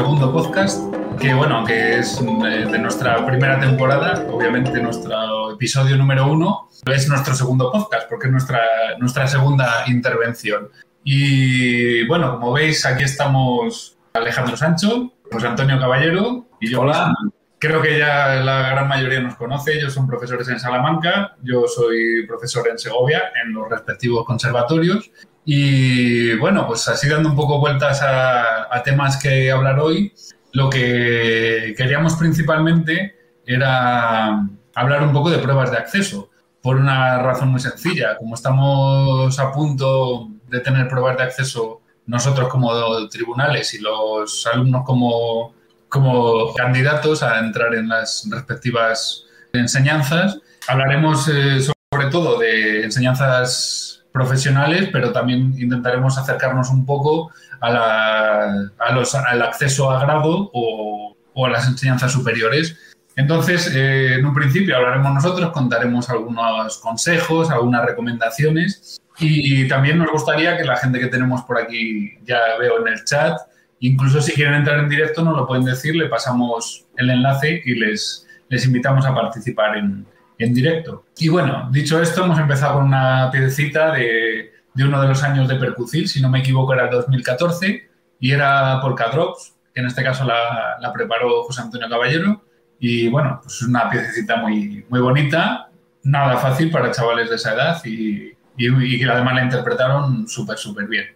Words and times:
segundo 0.00 0.32
podcast, 0.32 0.80
que 1.20 1.34
bueno, 1.34 1.62
que 1.62 1.98
es 1.98 2.22
eh, 2.22 2.64
de 2.64 2.78
nuestra 2.78 3.26
primera 3.26 3.60
temporada, 3.60 4.26
obviamente 4.30 4.80
nuestro 4.80 5.52
episodio 5.52 5.98
número 5.98 6.26
uno, 6.26 6.70
es 6.86 7.06
nuestro 7.06 7.34
segundo 7.34 7.70
podcast, 7.70 8.08
porque 8.08 8.28
es 8.28 8.32
nuestra, 8.32 8.62
nuestra 8.98 9.26
segunda 9.26 9.84
intervención. 9.88 10.70
Y 11.04 12.06
bueno, 12.06 12.40
como 12.40 12.54
veis, 12.54 12.86
aquí 12.86 13.04
estamos 13.04 13.98
Alejandro 14.14 14.56
Sancho, 14.56 15.12
José 15.30 15.48
Antonio 15.48 15.78
Caballero 15.78 16.46
y 16.60 16.70
yo. 16.70 16.80
Hola. 16.80 17.12
Creo 17.58 17.82
que 17.82 17.98
ya 17.98 18.36
la 18.36 18.70
gran 18.70 18.88
mayoría 18.88 19.20
nos 19.20 19.36
conoce. 19.36 19.74
Ellos 19.74 19.92
son 19.92 20.06
profesores 20.06 20.48
en 20.48 20.58
Salamanca, 20.58 21.36
yo 21.42 21.66
soy 21.66 22.26
profesor 22.26 22.66
en 22.70 22.78
Segovia, 22.78 23.32
en 23.44 23.52
los 23.52 23.68
respectivos 23.68 24.24
conservatorios. 24.24 25.10
Y 25.52 26.36
bueno, 26.36 26.64
pues 26.68 26.86
así 26.86 27.08
dando 27.08 27.28
un 27.28 27.34
poco 27.34 27.58
vueltas 27.58 28.00
a, 28.04 28.82
temas 28.84 29.20
que 29.20 29.50
hablar 29.50 29.80
hoy, 29.80 30.14
lo 30.52 30.70
que 30.70 31.74
queríamos 31.76 32.14
principalmente 32.14 33.16
era 33.44 34.46
hablar 34.76 35.02
un 35.02 35.12
poco 35.12 35.28
de 35.28 35.38
pruebas 35.38 35.72
de 35.72 35.78
acceso, 35.78 36.30
por 36.62 36.76
una 36.76 37.18
razón 37.18 37.48
muy 37.48 37.58
sencilla. 37.58 38.16
Como 38.16 38.36
estamos 38.36 39.40
a 39.40 39.50
punto 39.50 40.28
de 40.46 40.60
tener 40.60 40.86
pruebas 40.86 41.16
de 41.16 41.24
acceso 41.24 41.80
nosotros 42.06 42.48
como 42.48 43.08
tribunales 43.08 43.74
y 43.74 43.80
los 43.80 44.46
alumnos 44.46 44.84
como, 44.86 45.52
como 45.88 46.54
candidatos 46.54 47.24
a 47.24 47.40
entrar 47.40 47.74
en 47.74 47.88
las 47.88 48.24
respectivas 48.30 49.24
enseñanzas, 49.52 50.38
hablaremos 50.68 51.26
eh, 51.26 51.60
sobre 51.60 52.06
todo 52.08 52.38
de 52.38 52.84
enseñanzas 52.84 53.99
profesionales, 54.12 54.88
pero 54.92 55.12
también 55.12 55.54
intentaremos 55.58 56.18
acercarnos 56.18 56.70
un 56.70 56.84
poco 56.84 57.30
a 57.60 57.70
la- 57.70 58.70
a 58.78 58.92
los- 58.92 59.14
al 59.14 59.42
acceso 59.42 59.90
a 59.90 60.00
grado 60.02 60.50
o, 60.52 61.16
o 61.34 61.46
a 61.46 61.50
las 61.50 61.66
enseñanzas 61.68 62.12
superiores. 62.12 62.76
Entonces, 63.16 63.70
eh, 63.74 64.14
en 64.14 64.24
un 64.26 64.34
principio 64.34 64.76
hablaremos 64.76 65.12
nosotros, 65.14 65.50
contaremos 65.50 66.08
algunos 66.10 66.78
consejos, 66.78 67.50
algunas 67.50 67.84
recomendaciones 67.84 69.00
y 69.18 69.68
también 69.68 69.98
nos 69.98 70.10
gustaría 70.10 70.56
que 70.56 70.64
la 70.64 70.76
gente 70.76 70.98
que 70.98 71.08
tenemos 71.08 71.42
por 71.42 71.58
aquí, 71.58 72.16
ya 72.24 72.38
veo 72.58 72.80
en 72.80 72.92
el 72.92 73.04
chat, 73.04 73.36
incluso 73.80 74.20
si 74.22 74.32
quieren 74.32 74.54
entrar 74.54 74.78
en 74.78 74.88
directo 74.88 75.22
nos 75.22 75.36
lo 75.36 75.46
pueden 75.46 75.64
decir, 75.64 75.94
le 75.94 76.06
pasamos 76.08 76.86
el 76.96 77.10
enlace 77.10 77.60
y 77.64 77.74
les, 77.74 78.26
les 78.48 78.64
invitamos 78.64 79.04
a 79.04 79.14
participar 79.14 79.76
en, 79.76 80.06
en 80.40 80.54
directo. 80.54 81.04
Y 81.18 81.28
bueno, 81.28 81.68
dicho 81.70 82.00
esto, 82.00 82.24
hemos 82.24 82.38
empezado 82.38 82.74
con 82.74 82.84
una 82.84 83.30
piecita 83.30 83.92
de, 83.92 84.52
de 84.74 84.84
uno 84.84 85.00
de 85.00 85.08
los 85.08 85.22
años 85.22 85.46
de 85.48 85.56
Percucil, 85.56 86.08
si 86.08 86.20
no 86.20 86.30
me 86.30 86.40
equivoco 86.40 86.72
era 86.72 86.84
el 86.84 86.90
2014, 86.90 87.88
y 88.18 88.30
era 88.32 88.80
Polka 88.80 89.10
Drops, 89.10 89.54
que 89.74 89.80
en 89.80 89.86
este 89.86 90.02
caso 90.02 90.24
la, 90.24 90.78
la 90.80 90.92
preparó 90.92 91.42
José 91.44 91.62
Antonio 91.62 91.88
Caballero. 91.88 92.42
Y 92.78 93.08
bueno, 93.08 93.40
pues 93.42 93.56
es 93.56 93.62
una 93.62 93.90
piececita 93.90 94.36
muy, 94.36 94.84
muy 94.88 95.00
bonita, 95.00 95.68
nada 96.02 96.38
fácil 96.38 96.70
para 96.70 96.90
chavales 96.90 97.28
de 97.28 97.36
esa 97.36 97.54
edad 97.54 97.84
y, 97.84 98.32
y, 98.56 98.98
que 98.98 99.04
además 99.04 99.34
la 99.34 99.44
interpretaron 99.44 100.26
súper, 100.26 100.56
súper 100.56 100.86
bien. 100.86 101.06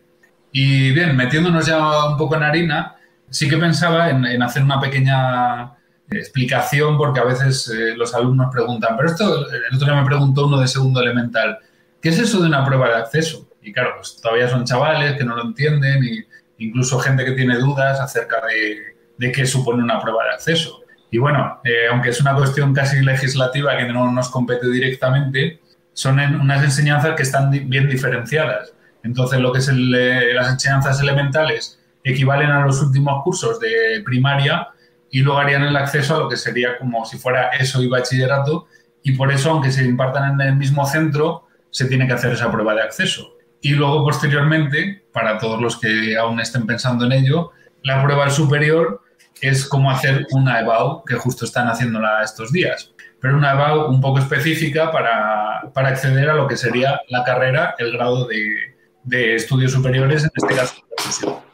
Y 0.52 0.92
bien, 0.92 1.16
metiéndonos 1.16 1.66
ya 1.66 2.08
un 2.08 2.18
poco 2.18 2.36
en 2.36 2.42
harina, 2.42 2.96
sí 3.30 3.48
que 3.48 3.56
pensaba 3.56 4.10
en, 4.10 4.26
en 4.26 4.42
hacer 4.42 4.62
una 4.62 4.78
pequeña 4.78 5.72
explicación 6.10 6.96
porque 6.96 7.20
a 7.20 7.24
veces 7.24 7.68
eh, 7.68 7.96
los 7.96 8.14
alumnos 8.14 8.48
preguntan, 8.52 8.96
pero 8.96 9.08
esto, 9.08 9.48
el 9.50 9.74
otro 9.74 9.86
día 9.86 10.00
me 10.00 10.06
preguntó 10.06 10.46
uno 10.46 10.60
de 10.60 10.68
segundo 10.68 11.00
elemental, 11.00 11.58
¿qué 12.00 12.10
es 12.10 12.18
eso 12.18 12.40
de 12.40 12.48
una 12.48 12.64
prueba 12.64 12.88
de 12.88 12.96
acceso? 12.96 13.48
Y 13.62 13.72
claro, 13.72 13.94
pues 13.96 14.20
todavía 14.20 14.48
son 14.48 14.64
chavales 14.64 15.16
que 15.16 15.24
no 15.24 15.34
lo 15.34 15.42
entienden 15.42 16.04
y 16.04 16.24
incluso 16.66 16.98
gente 16.98 17.24
que 17.24 17.32
tiene 17.32 17.56
dudas 17.56 17.98
acerca 18.00 18.36
de, 18.46 18.94
de 19.16 19.32
qué 19.32 19.46
supone 19.46 19.82
una 19.82 20.00
prueba 20.00 20.24
de 20.24 20.30
acceso. 20.30 20.80
Y 21.10 21.18
bueno, 21.18 21.60
eh, 21.64 21.86
aunque 21.90 22.10
es 22.10 22.20
una 22.20 22.34
cuestión 22.34 22.74
casi 22.74 23.00
legislativa 23.00 23.76
que 23.76 23.86
no 23.86 24.10
nos 24.10 24.28
compete 24.28 24.68
directamente, 24.68 25.60
son 25.92 26.18
en 26.18 26.40
unas 26.40 26.62
enseñanzas 26.64 27.14
que 27.16 27.22
están 27.22 27.50
bien 27.50 27.88
diferenciadas. 27.88 28.72
Entonces, 29.04 29.38
lo 29.38 29.52
que 29.52 29.60
es 29.60 29.68
el, 29.68 29.94
eh, 29.94 30.34
las 30.34 30.50
enseñanzas 30.50 31.00
elementales 31.00 31.78
equivalen 32.02 32.50
a 32.50 32.66
los 32.66 32.82
últimos 32.82 33.22
cursos 33.22 33.60
de 33.60 34.02
primaria 34.04 34.68
y 35.14 35.20
luego 35.20 35.38
harían 35.38 35.62
el 35.62 35.76
acceso 35.76 36.16
a 36.16 36.18
lo 36.18 36.28
que 36.28 36.36
sería 36.36 36.76
como 36.76 37.04
si 37.04 37.18
fuera 37.18 37.50
eso 37.50 37.80
y 37.80 37.86
bachillerato 37.86 38.66
y 39.04 39.12
por 39.12 39.30
eso, 39.30 39.52
aunque 39.52 39.70
se 39.70 39.84
impartan 39.84 40.40
en 40.40 40.48
el 40.48 40.56
mismo 40.56 40.84
centro, 40.86 41.46
se 41.70 41.84
tiene 41.84 42.08
que 42.08 42.14
hacer 42.14 42.32
esa 42.32 42.50
prueba 42.50 42.74
de 42.74 42.82
acceso. 42.82 43.36
Y 43.60 43.74
luego, 43.74 44.02
posteriormente, 44.02 45.04
para 45.12 45.38
todos 45.38 45.62
los 45.62 45.78
que 45.78 46.16
aún 46.18 46.40
estén 46.40 46.66
pensando 46.66 47.04
en 47.04 47.12
ello, 47.12 47.52
la 47.84 48.02
prueba 48.02 48.28
superior 48.28 49.02
es 49.40 49.68
como 49.68 49.88
hacer 49.88 50.26
una 50.32 50.58
EBAU, 50.58 51.04
que 51.04 51.14
justo 51.14 51.44
están 51.44 51.68
haciéndola 51.68 52.24
estos 52.24 52.50
días. 52.50 52.90
Pero 53.20 53.36
una 53.36 53.52
EBAU 53.52 53.90
un 53.90 54.00
poco 54.00 54.18
específica 54.18 54.90
para, 54.90 55.70
para 55.72 55.90
acceder 55.90 56.28
a 56.28 56.34
lo 56.34 56.48
que 56.48 56.56
sería 56.56 57.00
la 57.08 57.22
carrera, 57.22 57.76
el 57.78 57.92
grado 57.92 58.26
de, 58.26 58.74
de 59.04 59.36
estudios 59.36 59.70
superiores, 59.70 60.24
en 60.24 60.30
este 60.34 60.56
caso. 60.56 61.44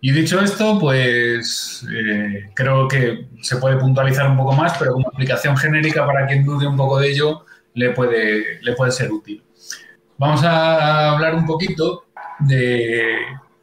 Y 0.00 0.12
dicho 0.12 0.40
esto, 0.40 0.78
pues 0.78 1.84
eh, 1.92 2.50
creo 2.54 2.86
que 2.86 3.26
se 3.42 3.56
puede 3.56 3.76
puntualizar 3.78 4.30
un 4.30 4.36
poco 4.36 4.52
más, 4.52 4.76
pero 4.78 4.92
como 4.92 5.08
aplicación 5.08 5.56
genérica 5.56 6.06
para 6.06 6.26
quien 6.26 6.44
dude 6.44 6.66
un 6.68 6.76
poco 6.76 7.00
de 7.00 7.10
ello, 7.10 7.44
le 7.74 7.90
puede, 7.90 8.62
le 8.62 8.72
puede 8.74 8.92
ser 8.92 9.10
útil. 9.10 9.42
Vamos 10.18 10.44
a 10.44 11.12
hablar 11.12 11.34
un 11.34 11.46
poquito 11.46 12.04
de, 12.40 13.16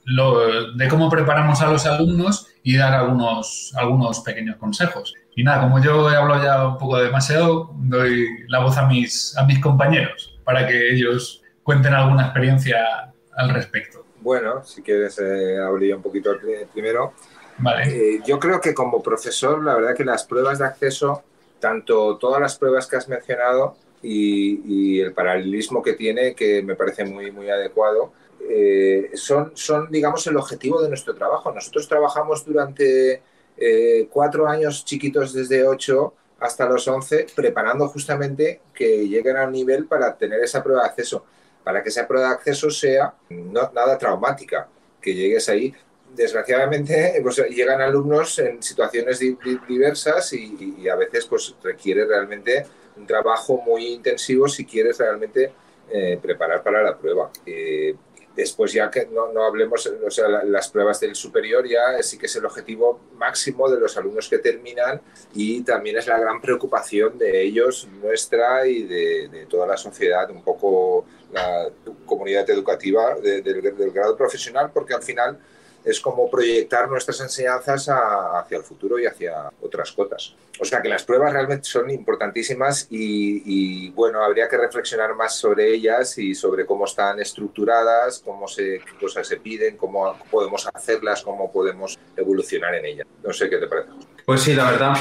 lo- 0.06 0.73
de 0.73 0.88
cómo 0.90 1.09
preparamos 1.09 1.62
a 1.62 1.68
los 1.72 1.85
alumnos 1.85 2.47
y 2.63 2.78
dar 2.78 2.94
algunos, 2.94 3.73
algunos 3.75 4.22
pequeños 4.22 4.57
consejos. 4.57 5.13
Y 5.35 5.44
nada, 5.44 5.62
como 5.63 5.81
yo 5.84 6.12
he 6.12 6.16
hablado 6.17 6.44
ya 6.44 6.67
un 6.67 6.78
poco 6.78 6.97
demasiado, 6.97 7.72
doy 7.75 8.28
la 8.50 8.59
voz 8.59 8.78
a 8.78 8.88
mis, 8.88 9.38
a 9.38 9.46
mis 9.46 9.59
compañeros 9.59 10.40
para 10.46 10.67
que 10.67 10.94
ellos 10.94 11.41
cuenten 11.63 11.94
alguna 11.94 12.23
experiencia 12.25 12.78
al 13.38 13.50
respecto. 13.52 14.04
Bueno, 14.25 14.63
si 14.65 14.81
quieres, 14.81 15.19
eh, 15.19 15.59
abrir 15.59 15.95
un 15.95 16.01
poquito 16.01 16.31
el 16.31 16.39
pri- 16.39 16.65
primero. 16.73 17.13
Vale. 17.59 17.83
Eh, 18.15 18.21
yo 18.25 18.39
creo 18.39 18.59
que 18.59 18.73
como 18.73 19.03
profesor, 19.03 19.63
la 19.63 19.75
verdad 19.75 19.95
que 19.95 20.03
las 20.03 20.23
pruebas 20.23 20.57
de 20.57 20.65
acceso, 20.65 21.21
tanto 21.59 22.17
todas 22.17 22.41
las 22.41 22.57
pruebas 22.57 22.87
que 22.87 22.95
has 22.95 23.07
mencionado 23.07 23.75
y, 24.01 24.61
y 24.65 24.99
el 24.99 25.13
paralelismo 25.13 25.83
que 25.83 25.93
tiene, 25.93 26.33
que 26.33 26.63
me 26.63 26.75
parece 26.75 27.05
muy, 27.05 27.29
muy 27.29 27.51
adecuado, 27.51 28.13
eh, 28.49 29.11
son, 29.13 29.51
son, 29.53 29.91
digamos, 29.91 30.25
el 30.25 30.37
objetivo 30.37 30.81
de 30.81 30.89
nuestro 30.89 31.13
trabajo. 31.13 31.51
Nosotros 31.51 31.87
trabajamos 31.87 32.43
durante 32.43 33.21
eh, 33.57 34.07
cuatro 34.09 34.47
años 34.47 34.83
chiquitos 34.85 35.33
desde 35.33 35.67
ocho 35.67 36.15
hasta 36.39 36.67
los 36.67 36.87
once, 36.87 37.27
preparando 37.35 37.87
justamente 37.89 38.59
que 38.73 39.07
lleguen 39.07 39.37
a 39.37 39.45
un 39.45 39.51
nivel 39.51 39.85
para 39.85 40.17
tener 40.17 40.39
esa 40.43 40.63
prueba 40.63 40.81
de 40.81 40.89
acceso, 40.89 41.23
para 41.65 41.83
que 41.83 41.89
esa 41.89 42.07
prueba 42.07 42.29
de 42.29 42.35
acceso 42.35 42.69
sea 42.69 43.13
no, 43.29 43.69
nada 43.73 43.97
traumática, 43.97 44.69
que 45.01 45.13
llegues 45.13 45.49
ahí 45.49 45.73
desgraciadamente 46.15 47.19
pues, 47.21 47.37
llegan 47.49 47.81
alumnos 47.81 48.39
en 48.39 48.63
situaciones 48.63 49.19
di- 49.19 49.37
di- 49.43 49.59
diversas 49.67 50.31
y, 50.31 50.75
y 50.79 50.87
a 50.87 50.95
veces 50.95 51.25
pues 51.25 51.53
requiere 51.61 52.05
realmente 52.05 52.65
un 52.95 53.05
trabajo 53.05 53.61
muy 53.65 53.87
intensivo 53.87 54.47
si 54.47 54.63
quieres 54.65 54.97
realmente 54.97 55.51
eh, 55.91 56.17
preparar 56.21 56.63
para 56.63 56.81
la 56.81 56.97
prueba. 56.97 57.29
Eh, 57.45 57.93
después 58.35 58.73
ya 58.73 58.91
que 58.91 59.06
no, 59.07 59.31
no 59.31 59.44
hablemos, 59.46 59.85
o 59.88 60.12
sea, 60.12 60.28
la- 60.28 60.44
las 60.44 60.69
pruebas 60.69 61.00
del 61.00 61.16
superior 61.16 61.68
ya 61.68 62.01
sí 62.03 62.18
que 62.18 62.25
es 62.25 62.35
el 62.35 62.46
objetivo 62.46 63.00
máximo 63.18 63.69
de 63.69 63.79
los 63.79 63.96
alumnos 63.97 64.28
que 64.29 64.40
terminan 64.40 65.01
y 65.34 65.62
también 65.63 65.97
es 65.97 66.07
la 66.07 66.19
gran 66.19 66.41
preocupación 66.41 67.18
de 67.18 67.41
ellos, 67.44 67.88
nuestra 68.01 68.67
y 68.67 68.84
de, 68.84 69.46
toda 69.49 69.66
la 69.67 69.78
sociedad, 69.78 70.29
un 70.32 70.43
poco 70.43 71.05
la 71.32 71.70
comunidad 72.05 72.49
educativa 72.49 73.16
de- 73.16 73.41
del- 73.41 73.76
del 73.76 73.91
grado 73.91 74.16
profesional, 74.17 74.72
porque 74.73 74.93
al 74.93 75.03
final 75.03 75.38
es 75.85 75.99
como 75.99 76.29
proyectar 76.29 76.90
nuestras 76.90 77.22
enseñanzas 77.22 77.87
hacia 77.90 78.58
el 78.58 78.64
futuro 78.64 78.97
y 78.99 79.05
hacia 79.05 79.52
otras 79.61 79.91
cotas. 79.91 80.35
O 80.59 80.66
sea 80.66 80.82
que 80.82 80.90
las 80.90 81.03
pruebas 81.03 81.34
realmente 81.34 81.66
son 81.66 81.90
importantísimas 81.90 82.87
y, 82.90 83.43
y, 83.46 83.90
bueno, 83.91 84.23
habría 84.23 84.47
que 84.47 84.58
reflexionar 84.58 85.14
más 85.16 85.37
sobre 85.37 85.73
ellas 85.73 86.17
y 86.17 86.34
sobre 86.34 86.66
cómo 86.66 86.85
están 86.85 87.20
estructuradas, 87.20 88.22
cómo 88.23 88.47
se, 88.47 88.79
qué 88.79 88.97
cosas 88.99 89.28
se 89.28 89.37
piden, 89.37 89.78
cómo 89.78 90.17
podemos 90.32 90.67
hacerlas, 90.73 91.22
cómo 91.22 91.52
podemos 91.52 91.99
evolucionar 92.17 92.73
en 92.76 92.85
ellas. 92.85 93.08
No 93.23 93.31
sé 93.31 93.49
qué 93.49 93.58
te 93.58 93.67
parece. 93.67 93.90
Pues 94.26 94.41
sí, 94.41 94.53
la 94.55 94.72
verdad. 94.72 94.96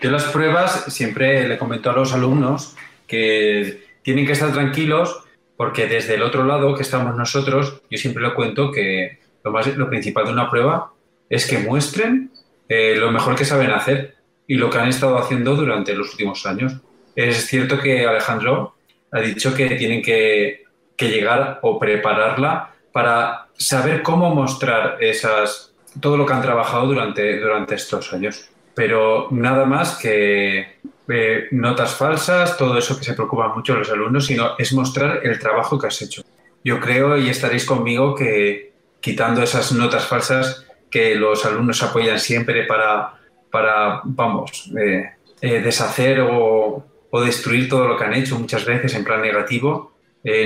Yo 0.00 0.10
las 0.10 0.24
pruebas 0.24 0.84
siempre 0.92 1.46
le 1.46 1.58
comento 1.58 1.90
a 1.90 1.92
los 1.92 2.12
alumnos 2.12 2.76
que 3.06 3.84
tienen 4.02 4.26
que 4.26 4.32
estar 4.32 4.52
tranquilos 4.52 5.24
porque 5.56 5.86
desde 5.86 6.14
el 6.14 6.22
otro 6.22 6.44
lado 6.44 6.74
que 6.76 6.82
estamos 6.82 7.16
nosotros, 7.16 7.82
yo 7.90 7.98
siempre 7.98 8.22
le 8.22 8.32
cuento 8.32 8.70
que 8.70 9.18
lo, 9.48 9.52
más, 9.52 9.66
lo 9.76 9.88
principal 9.88 10.26
de 10.26 10.32
una 10.32 10.50
prueba 10.50 10.92
es 11.28 11.46
que 11.46 11.58
muestren 11.58 12.30
eh, 12.68 12.96
lo 12.96 13.10
mejor 13.10 13.34
que 13.34 13.44
saben 13.44 13.70
hacer 13.70 14.16
y 14.46 14.54
lo 14.54 14.70
que 14.70 14.78
han 14.78 14.88
estado 14.88 15.18
haciendo 15.18 15.54
durante 15.54 15.94
los 15.94 16.10
últimos 16.10 16.46
años. 16.46 16.76
Es 17.16 17.46
cierto 17.46 17.78
que 17.80 18.06
Alejandro 18.06 18.74
ha 19.10 19.20
dicho 19.20 19.54
que 19.54 19.70
tienen 19.76 20.02
que, 20.02 20.64
que 20.96 21.08
llegar 21.08 21.58
o 21.62 21.78
prepararla 21.78 22.74
para 22.92 23.48
saber 23.56 24.02
cómo 24.02 24.34
mostrar 24.34 25.02
esas 25.02 25.68
todo 26.00 26.16
lo 26.16 26.26
que 26.26 26.32
han 26.32 26.42
trabajado 26.42 26.86
durante, 26.86 27.40
durante 27.40 27.74
estos 27.74 28.12
años. 28.12 28.48
Pero 28.74 29.28
nada 29.30 29.64
más 29.64 29.96
que 29.96 30.78
eh, 31.08 31.48
notas 31.50 31.94
falsas, 31.94 32.56
todo 32.56 32.78
eso 32.78 32.96
que 32.98 33.04
se 33.04 33.14
preocupa 33.14 33.48
mucho 33.48 33.74
los 33.74 33.90
alumnos, 33.90 34.26
sino 34.26 34.52
es 34.58 34.72
mostrar 34.72 35.20
el 35.24 35.38
trabajo 35.38 35.78
que 35.78 35.88
has 35.88 36.00
hecho. 36.02 36.22
Yo 36.62 36.78
creo, 36.78 37.16
y 37.16 37.28
estaréis 37.28 37.64
conmigo, 37.64 38.14
que 38.14 38.67
quitando 39.08 39.42
esas 39.42 39.72
notas 39.72 40.04
falsas 40.04 40.66
que 40.90 41.14
los 41.14 41.46
alumnos 41.46 41.82
apoyan 41.82 42.18
siempre 42.18 42.64
para, 42.64 43.14
para 43.50 44.02
vamos, 44.04 44.70
eh, 44.78 45.10
eh, 45.40 45.60
deshacer 45.60 46.20
o, 46.20 46.84
o, 47.10 47.20
destruir 47.22 47.70
todo 47.70 47.88
lo 47.88 47.96
que 47.96 48.04
han 48.04 48.12
hecho 48.12 48.38
muchas 48.38 48.66
veces 48.66 48.94
en 48.94 49.04
plan 49.04 49.22
negativo, 49.22 49.92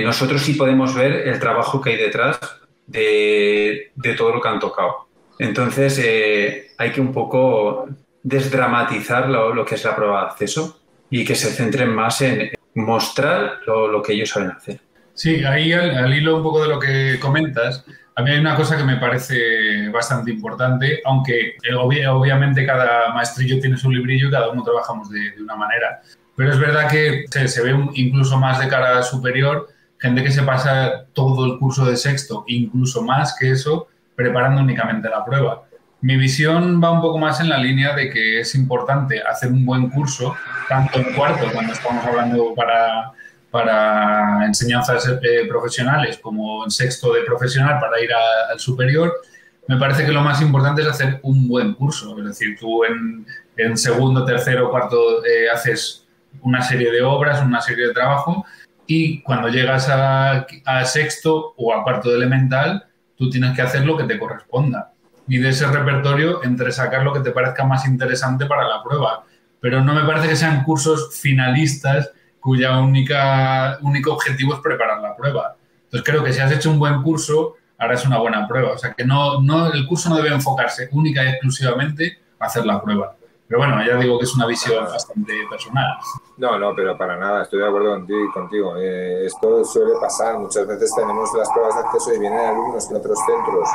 nosotros 0.05 0.41
sí 0.41 0.53
podemos 0.53 0.95
ver 0.95 1.27
el 1.27 1.39
trabajo 1.39 1.81
que 1.81 1.89
hay 1.89 1.97
detrás 1.97 2.39
de, 2.87 3.91
de 3.93 4.13
todo 4.13 4.33
lo 4.33 4.39
que 4.39 4.47
han 4.47 4.59
tocado. 4.59 5.07
Entonces, 5.37 5.99
hay 6.77 6.91
que 6.93 7.01
un 7.01 7.11
poco 7.11 7.89
desdramatizar 8.23 9.29
lo, 9.29 9.65
que 9.65 9.75
es 9.75 9.83
la 9.83 9.95
prueba 9.95 10.21
de 10.21 10.27
acceso 10.27 10.79
y 11.09 11.25
que 11.25 11.35
se 11.35 11.51
centren 11.51 11.89
más 11.89 12.21
en 12.21 12.51
mostrar 12.73 13.59
lo, 13.67 14.01
que 14.01 14.13
ellos 14.13 14.29
saben 14.29 14.51
hacer. 14.51 14.79
Sí, 15.13 15.43
ahí 15.43 15.73
al, 15.73 16.13
hilo 16.13 16.37
un 16.37 16.43
poco 16.43 16.63
de 16.63 16.69
lo 16.69 16.79
que 16.79 17.19
comentas, 17.19 17.85
a 18.15 18.21
mí 18.21 18.31
hay 18.31 18.39
una 18.39 18.55
cosa 18.55 18.77
que 18.77 18.83
me 18.83 18.97
parece 18.97 19.89
bastante 19.89 20.31
importante, 20.31 21.01
aunque 21.03 21.55
eh, 21.63 21.75
obviamente 21.75 22.65
cada 22.65 23.11
maestrillo 23.13 23.59
tiene 23.59 23.77
su 23.77 23.89
librillo 23.89 24.27
y 24.27 24.31
cada 24.31 24.49
uno 24.49 24.63
trabajamos 24.63 25.09
de, 25.09 25.33
una 25.41 25.55
manera. 25.55 26.01
Pero 26.35 26.51
es 26.51 26.59
verdad 26.59 26.89
que 26.89 27.25
se, 27.29 27.63
ve 27.63 27.75
incluso 27.95 28.37
más 28.39 28.59
de 28.59 28.67
cara 28.67 29.01
superior, 29.03 29.67
gente 29.99 30.23
que 30.23 30.31
se 30.31 30.43
pasa 30.43 31.05
todo 31.13 31.45
el 31.45 31.59
curso 31.59 31.85
de 31.85 31.97
sexto, 31.97 32.43
incluso 32.47 33.01
más 33.01 33.35
que 33.39 33.51
eso, 33.51 33.87
preparando 34.15 34.61
únicamente 34.61 35.09
la 35.09 35.25
prueba. 35.25 35.63
Mi 36.01 36.17
visión 36.17 36.83
va 36.83 36.91
un 36.91 37.01
poco 37.01 37.17
más 37.17 37.39
en 37.39 37.49
la 37.49 37.57
línea 37.57 37.95
de 37.95 38.09
que 38.09 38.41
es 38.41 38.53
importante 38.55 39.21
hacer 39.21 39.51
un 39.51 39.65
buen 39.65 39.89
curso, 39.89 40.35
tanto 40.67 40.99
en 40.99 41.13
cuarto, 41.13 41.47
cuando 41.51 41.73
estamos 41.73 42.05
hablando 42.05 42.53
para, 42.55 43.13
para 43.53 44.47
enseñanzas 44.47 45.07
eh, 45.21 45.45
profesionales, 45.47 46.17
como 46.17 46.63
en 46.63 46.71
sexto 46.71 47.13
de 47.13 47.21
profesional 47.21 47.79
para 47.79 48.01
ir 48.01 48.09
al 48.11 48.59
superior. 48.59 49.13
Me 49.67 49.77
parece 49.77 50.03
que 50.03 50.11
lo 50.11 50.21
más 50.21 50.41
importante 50.41 50.81
es 50.81 50.87
hacer 50.87 51.19
un 51.21 51.47
buen 51.47 51.75
curso. 51.75 52.17
Es 52.17 52.25
decir, 52.25 52.57
tú 52.59 52.83
en, 52.83 53.27
en 53.55 53.77
segundo, 53.77 54.25
tercero, 54.25 54.71
cuarto 54.71 55.23
eh, 55.23 55.51
haces 55.53 56.07
una 56.41 56.63
serie 56.63 56.91
de 56.91 57.03
obras, 57.03 57.43
una 57.43 57.61
serie 57.61 57.89
de 57.89 57.93
trabajo 57.93 58.43
y 58.87 59.21
cuando 59.21 59.49
llegas 59.49 59.87
a, 59.87 60.47
a 60.65 60.85
sexto 60.85 61.53
o 61.55 61.75
a 61.75 61.83
cuarto 61.83 62.09
de 62.09 62.15
elemental, 62.15 62.87
tú 63.15 63.29
tienes 63.29 63.55
que 63.55 63.61
hacer 63.61 63.85
lo 63.85 63.95
que 63.95 64.05
te 64.05 64.17
corresponda 64.17 64.93
y 65.27 65.37
de 65.37 65.49
ese 65.49 65.67
repertorio 65.67 66.43
entre 66.43 66.71
sacar 66.71 67.03
lo 67.03 67.13
que 67.13 67.19
te 67.19 67.29
parezca 67.29 67.65
más 67.65 67.85
interesante 67.85 68.47
para 68.47 68.67
la 68.67 68.81
prueba. 68.81 69.25
Pero 69.59 69.83
no 69.83 69.93
me 69.93 70.05
parece 70.05 70.27
que 70.27 70.35
sean 70.35 70.63
cursos 70.63 71.15
finalistas 71.21 72.09
cuya 72.43 72.77
única, 72.79 73.77
único 73.81 74.13
objetivo 74.13 74.53
es 74.53 74.59
preparar 74.59 75.01
la 75.01 75.15
prueba. 75.15 75.55
Entonces 75.85 76.03
creo 76.03 76.23
que 76.23 76.33
si 76.33 76.41
has 76.41 76.51
hecho 76.51 76.69
un 76.69 76.77
buen 76.77 77.01
curso, 77.01 77.55
harás 77.77 78.05
una 78.05 78.19
buena 78.19 78.45
prueba. 78.47 78.73
O 78.73 78.77
sea 78.77 78.93
que 78.93 79.05
no, 79.05 79.41
no, 79.41 79.71
el 79.71 79.87
curso 79.87 80.09
no 80.09 80.17
debe 80.17 80.29
enfocarse 80.29 80.89
única 80.91 81.23
y 81.23 81.29
exclusivamente 81.29 82.19
a 82.39 82.45
hacer 82.45 82.65
la 82.65 82.81
prueba. 82.81 83.15
Pero 83.47 83.59
bueno, 83.59 83.85
ya 83.85 83.97
digo 83.97 84.17
que 84.17 84.25
es 84.25 84.35
una 84.35 84.45
visión 84.45 84.83
bastante 84.83 85.33
personal. 85.49 85.97
No, 86.37 86.57
no, 86.57 86.73
pero 86.75 86.97
para 86.97 87.17
nada, 87.17 87.43
estoy 87.43 87.59
de 87.59 87.67
acuerdo 87.67 88.03
contigo. 88.33 88.75
Eh, 88.77 89.25
esto 89.25 89.63
suele 89.63 89.93
pasar. 90.01 90.39
Muchas 90.39 90.67
veces 90.67 90.91
tenemos 90.95 91.29
las 91.37 91.49
pruebas 91.51 91.75
de 91.75 91.81
acceso 91.81 92.13
y 92.13 92.19
vienen 92.19 92.39
alumnos 92.39 92.89
de 92.89 92.95
otros 92.97 93.19
centros 93.25 93.69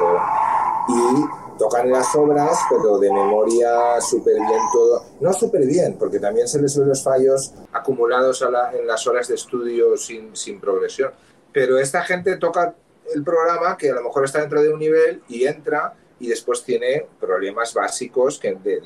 y 0.89 1.59
tocan 1.59 1.91
las 1.91 2.15
obras, 2.15 2.59
pero 2.71 2.99
de 2.99 3.13
memoria 3.13 4.01
súper 4.01 4.35
bien 4.35 4.61
todo. 4.73 5.05
No 5.21 5.33
súper 5.33 5.67
bien, 5.67 5.97
porque 5.99 6.19
también 6.19 6.49
se 6.49 6.61
les 6.61 6.77
ven 6.79 6.89
los 6.89 7.03
fallos 7.03 7.53
acumulados 7.73 8.43
en 8.73 8.87
las 8.87 9.07
horas 9.07 9.29
de 9.29 9.35
estudio 9.35 9.97
sin, 9.97 10.35
sin 10.35 10.61
progresión. 10.61 11.13
Pero 11.53 11.79
esta 11.79 12.03
gente 12.03 12.37
toca 12.37 12.75
el 13.15 13.25
programa 13.25 13.77
que 13.77 13.91
a 13.91 13.95
lo 13.95 14.03
mejor 14.03 14.25
está 14.25 14.41
dentro 14.41 14.63
de 14.63 14.73
un 14.73 14.79
nivel 14.79 15.23
y 15.29 15.47
entra 15.47 15.95
y 16.21 16.29
después 16.29 16.65
tiene 16.65 17.07
problemas 17.21 17.73
básicos 17.75 18.39
que 18.39 18.55
de, 18.55 18.81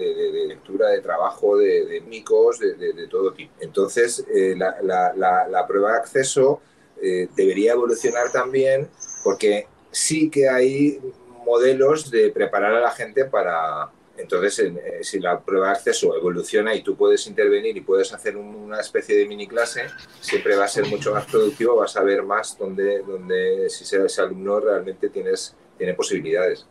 lectura, 0.49 0.89
de 0.89 1.01
trabajo, 1.01 1.57
de, 1.57 2.03
micos, 2.07 2.59
de, 2.59 3.09
todo 3.11 3.33
tipo. 3.33 3.53
Entonces, 3.61 4.25
eh, 4.35 4.55
la, 4.57 4.77
la, 4.83 5.47
la, 5.49 5.67
prueba 5.67 5.93
de 5.93 5.99
acceso 5.99 6.61
eh, 7.01 7.29
debería 7.35 7.73
evolucionar 7.73 8.31
también 8.31 8.89
porque 9.25 9.67
sí 9.91 10.31
que 10.31 10.49
hay 10.49 11.01
modelos 11.45 12.11
de 12.11 12.31
preparar 12.31 12.75
a 12.75 12.81
la 12.81 12.91
gente 12.91 13.25
para... 13.25 13.91
Entonces, 14.17 14.59
eh, 14.59 14.99
si 15.01 15.19
la 15.21 15.41
prueba 15.41 15.69
de 15.69 15.73
acceso 15.73 16.15
evoluciona 16.15 16.75
y 16.75 16.83
tú 16.83 16.97
puedes 16.97 17.27
intervenir 17.27 17.77
y 17.77 17.81
puedes 17.81 18.13
hacer 18.13 18.37
una 18.37 18.79
especie 18.79 19.17
de 19.17 19.27
mini 19.27 19.49
clase, 19.49 19.87
siempre 20.21 20.55
va 20.55 20.67
a 20.67 20.69
ser 20.69 20.87
mucho 20.87 21.13
más 21.13 21.25
productivo, 21.25 21.77
vas 21.77 21.97
a 21.97 22.03
ver 22.03 22.23
más 22.23 22.57
dónde, 22.59 23.03
dónde 23.03 23.71
si 23.71 23.85
ese 23.85 24.21
alumno 24.21 24.61
realmente 24.61 25.09
tienes, 25.09 25.57
tiene 25.79 25.95
posibilidades 25.95 26.67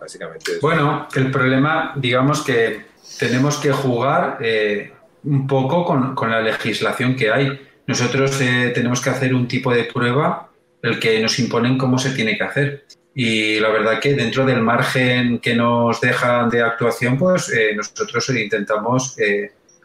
básicamente. 0.00 0.52
Bueno, 0.60 1.06
el 1.14 1.30
problema, 1.30 1.92
digamos 1.96 2.42
que 2.42 2.86
tenemos 3.18 3.58
que 3.58 3.72
jugar 3.72 4.38
eh, 4.40 4.92
un 5.24 5.46
poco 5.46 5.84
con, 5.84 6.14
con, 6.14 6.30
la 6.30 6.40
legislación 6.40 7.14
que 7.14 7.30
hay. 7.30 7.60
Nosotros 7.86 8.40
eh, 8.40 8.72
tenemos 8.74 9.00
que 9.00 9.10
hacer 9.10 9.34
un 9.34 9.46
tipo 9.46 9.72
de 9.72 9.84
prueba 9.84 10.50
el 10.82 10.98
que 10.98 11.20
nos 11.20 11.38
imponen 11.38 11.76
cómo 11.76 11.98
se 11.98 12.10
tiene 12.10 12.36
que 12.36 12.44
hacer. 12.44 12.86
Y 13.14 13.58
la 13.58 13.70
verdad 13.70 14.00
que 14.00 14.14
dentro 14.14 14.46
del 14.46 14.62
margen 14.62 15.38
que 15.40 15.54
nos 15.54 16.00
dejan 16.00 16.48
de 16.48 16.62
actuación, 16.62 17.18
pues 17.18 17.52
eh, 17.52 17.74
nosotros 17.74 18.28
intentamos 18.30 19.16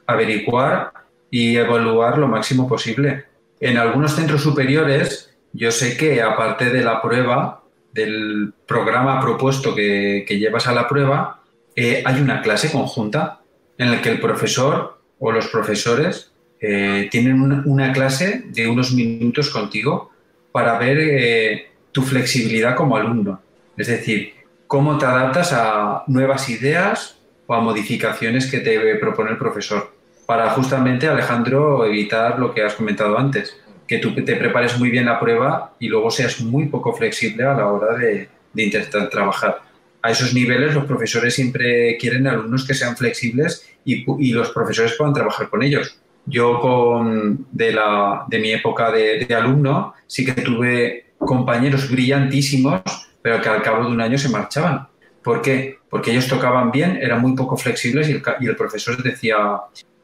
averiguar 0.06 0.92
y 1.30 1.58
evaluar 1.58 2.18
lo 2.18 2.28
máximo 2.28 2.68
posible. 2.68 3.26
En 3.60 3.78
algunos 3.78 4.16
centros 4.16 4.42
superiores, 4.42 5.36
yo 5.54 5.72
sé 5.72 5.98
que 5.98 6.22
aparte 6.22 6.70
de 6.70 6.84
la 6.84 7.02
prueba, 7.02 7.64
del 7.94 8.54
programa 8.68 9.22
propuesto 9.22 9.74
que, 9.74 10.26
llevas 10.28 10.68
a 10.68 10.74
la 10.74 10.88
prueba, 10.88 11.42
eh, 11.76 12.04
hay 12.06 12.22
una 12.22 12.42
clase 12.42 12.72
conjunta 12.72 13.40
en 13.78 13.92
la 13.92 14.02
que 14.02 14.10
el 14.10 14.20
profesor 14.20 15.00
o 15.20 15.32
los 15.32 15.48
profesores 15.48 16.32
eh, 16.60 17.08
tienen 17.10 17.42
una, 17.66 17.94
clase 17.94 18.44
de 18.48 18.68
unos 18.68 18.92
minutos 18.92 19.50
contigo 19.50 20.12
para 20.52 20.78
ver 20.78 20.98
eh, 21.00 21.72
tu 21.96 22.02
flexibilidad 22.02 22.76
como 22.76 22.98
alumno. 22.98 23.42
Es 23.78 23.88
decir, 23.88 24.34
cómo 24.68 24.98
te 24.98 25.06
adaptas 25.06 25.54
a 25.54 26.04
nuevas 26.08 26.50
ideas 26.50 27.18
o 27.48 27.56
a 27.56 27.62
modificaciones 27.62 28.52
que 28.52 28.60
te 28.60 28.96
propone 28.96 29.32
el 29.32 29.38
profesor. 29.38 29.94
Para 30.26 30.50
justamente, 30.50 31.08
Alejandro, 31.08 31.86
evitar 31.86 32.38
lo 32.38 32.54
que 32.54 32.64
has 32.64 32.74
comentado 32.74 33.18
antes, 33.18 33.56
que 33.88 34.00
tú 34.00 34.14
te 34.14 34.36
prepares 34.36 34.78
muy 34.78 34.90
bien 34.90 35.06
la 35.06 35.22
prueba 35.22 35.74
y 35.80 35.88
luego 35.88 36.12
seas 36.12 36.42
muy 36.42 36.66
poco 36.66 36.92
flexible 36.92 37.46
a 37.46 37.54
la 37.54 37.68
hora 37.68 37.96
de, 37.98 38.28
intentar 38.58 39.10
trabajar. 39.10 39.62
A 40.02 40.12
esos 40.12 40.34
niveles 40.34 40.74
los 40.74 40.84
profesores 40.84 41.34
siempre 41.34 41.96
quieren 41.98 42.28
alumnos 42.28 42.68
que 42.68 42.74
sean 42.74 42.98
flexibles 42.98 43.70
y, 43.86 44.04
los 44.34 44.50
profesores 44.50 44.96
puedan 44.98 45.14
trabajar 45.14 45.50
con 45.50 45.64
ellos. 45.64 45.98
Yo 46.26 46.60
con, 46.60 47.48
de, 47.54 47.72
la, 47.72 48.26
de 48.28 48.40
mi 48.40 48.52
época 48.52 48.92
de, 48.92 49.26
alumno 49.34 49.94
sí 50.08 50.26
que 50.26 50.42
tuve 50.42 51.05
compañeros 51.18 51.90
brillantísimos, 51.90 52.82
pero 53.22 53.42
que 53.42 53.50
al 53.50 53.62
cabo 53.62 53.86
de 53.86 53.92
un 53.92 54.02
año 54.02 54.18
se 54.18 54.30
marchaban. 54.30 54.88
¿Por 55.24 55.42
qué? 55.42 55.80
Porque 55.90 56.12
ellos 56.12 56.28
tocaban 56.28 56.72
bien, 56.72 56.98
eran 57.02 57.22
muy 57.22 57.36
poco 57.36 57.58
flexibles 57.58 58.08
y 58.10 58.14
el, 58.14 58.24
y 58.42 58.48
el 58.48 58.56
profesor 58.56 59.02
decía, 59.02 59.38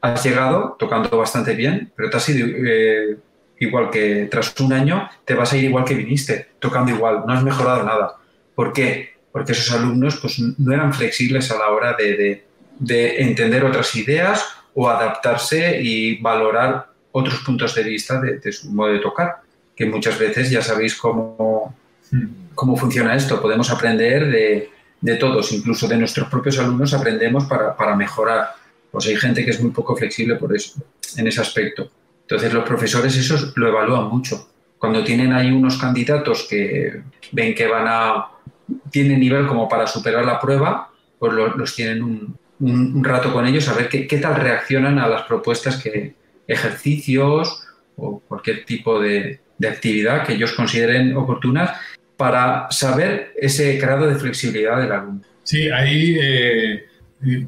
has 0.02 0.24
llegado 0.24 0.76
tocando 0.78 1.16
bastante 1.16 1.54
bien, 1.54 1.92
pero 1.94 2.10
te 2.10 2.16
has 2.16 2.28
ido, 2.28 2.46
eh, 2.48 3.16
igual 3.60 3.88
que 3.88 4.26
tras 4.30 4.58
un 4.60 4.72
año, 4.72 5.08
te 5.24 5.34
vas 5.34 5.52
a 5.52 5.56
ir 5.56 5.64
igual 5.64 5.84
que 5.84 5.94
viniste, 5.94 6.48
tocando 6.58 6.90
igual, 6.90 7.22
no 7.24 7.32
has 7.32 7.44
mejorado 7.44 7.84
nada. 7.84 8.16
¿Por 8.54 8.72
qué? 8.72 9.12
Porque 9.30 9.52
esos 9.52 9.72
alumnos 9.72 10.16
pues, 10.16 10.38
no 10.40 10.72
eran 10.72 10.92
flexibles 10.92 11.50
a 11.52 11.58
la 11.58 11.70
hora 11.70 11.96
de, 11.96 12.44
entender 12.84 13.64
otras 13.64 13.94
ideas 13.94 14.44
o 14.74 14.88
adaptarse 14.88 15.80
y 15.80 16.20
valorar 16.20 16.88
otros 17.12 17.38
puntos 17.40 17.74
de 17.76 17.84
vista 17.84 18.20
de, 18.20 18.52
su 18.52 18.72
modo 18.72 18.92
de 18.92 18.98
tocar, 18.98 19.41
que 19.74 19.86
muchas 19.86 20.18
veces 20.18 20.50
ya 20.50 20.62
sabéis 20.62 20.94
cómo, 20.96 21.74
cómo 22.54 22.76
funciona 22.76 23.14
esto. 23.14 23.40
Podemos 23.40 23.70
aprender 23.70 24.30
de, 24.30 25.16
todos, 25.16 25.52
incluso 25.52 25.88
de 25.88 25.96
nuestros 25.96 26.28
propios 26.28 26.58
alumnos 26.58 26.94
aprendemos 26.94 27.44
para, 27.44 27.76
para 27.76 27.96
mejorar. 27.96 28.50
Pues 28.90 29.06
hay 29.06 29.16
gente 29.16 29.44
que 29.44 29.50
es 29.52 29.60
muy 29.60 29.70
poco 29.70 29.96
flexible 29.96 30.36
por 30.36 30.54
eso, 30.54 30.80
en 31.16 31.26
ese 31.26 31.40
aspecto. 31.40 31.90
Entonces 32.22 32.52
los 32.52 32.64
profesores 32.64 33.16
eso 33.16 33.52
lo 33.56 33.68
evalúan 33.68 34.08
mucho. 34.08 34.48
Cuando 34.78 35.04
tienen 35.04 35.32
ahí 35.32 35.50
unos 35.50 35.78
candidatos 35.78 36.46
que 36.48 37.02
ven 37.30 37.54
que 37.54 37.66
van 37.66 37.86
a 37.86 38.28
tienen 38.90 39.20
nivel 39.20 39.46
como 39.46 39.68
para 39.68 39.86
superar 39.86 40.24
la 40.24 40.40
prueba, 40.40 40.90
pues 41.18 41.32
los, 41.32 41.74
tienen 41.74 42.36
un, 42.60 43.04
rato 43.04 43.32
con 43.32 43.46
ellos 43.46 43.68
a 43.68 43.74
ver 43.74 43.88
qué, 43.88 44.18
tal 44.18 44.36
reaccionan 44.36 44.98
a 44.98 45.08
las 45.08 45.22
propuestas 45.22 45.82
que 45.82 46.14
ejercicios 46.46 47.64
o 47.96 48.20
cualquier 48.20 48.64
tipo 48.64 49.00
de, 49.00 49.40
de 49.62 49.68
actividad 49.68 50.26
que 50.26 50.32
ellos 50.32 50.52
consideren 50.52 51.16
oportunas 51.16 51.70
para 52.16 52.66
saber 52.70 53.32
ese 53.36 53.76
grado 53.78 54.08
de 54.08 54.16
flexibilidad 54.16 54.80
del 54.80 54.90
alumno. 54.90 55.22
Sí, 55.44 55.70
ahí 55.70 56.18
eh, 56.20 56.84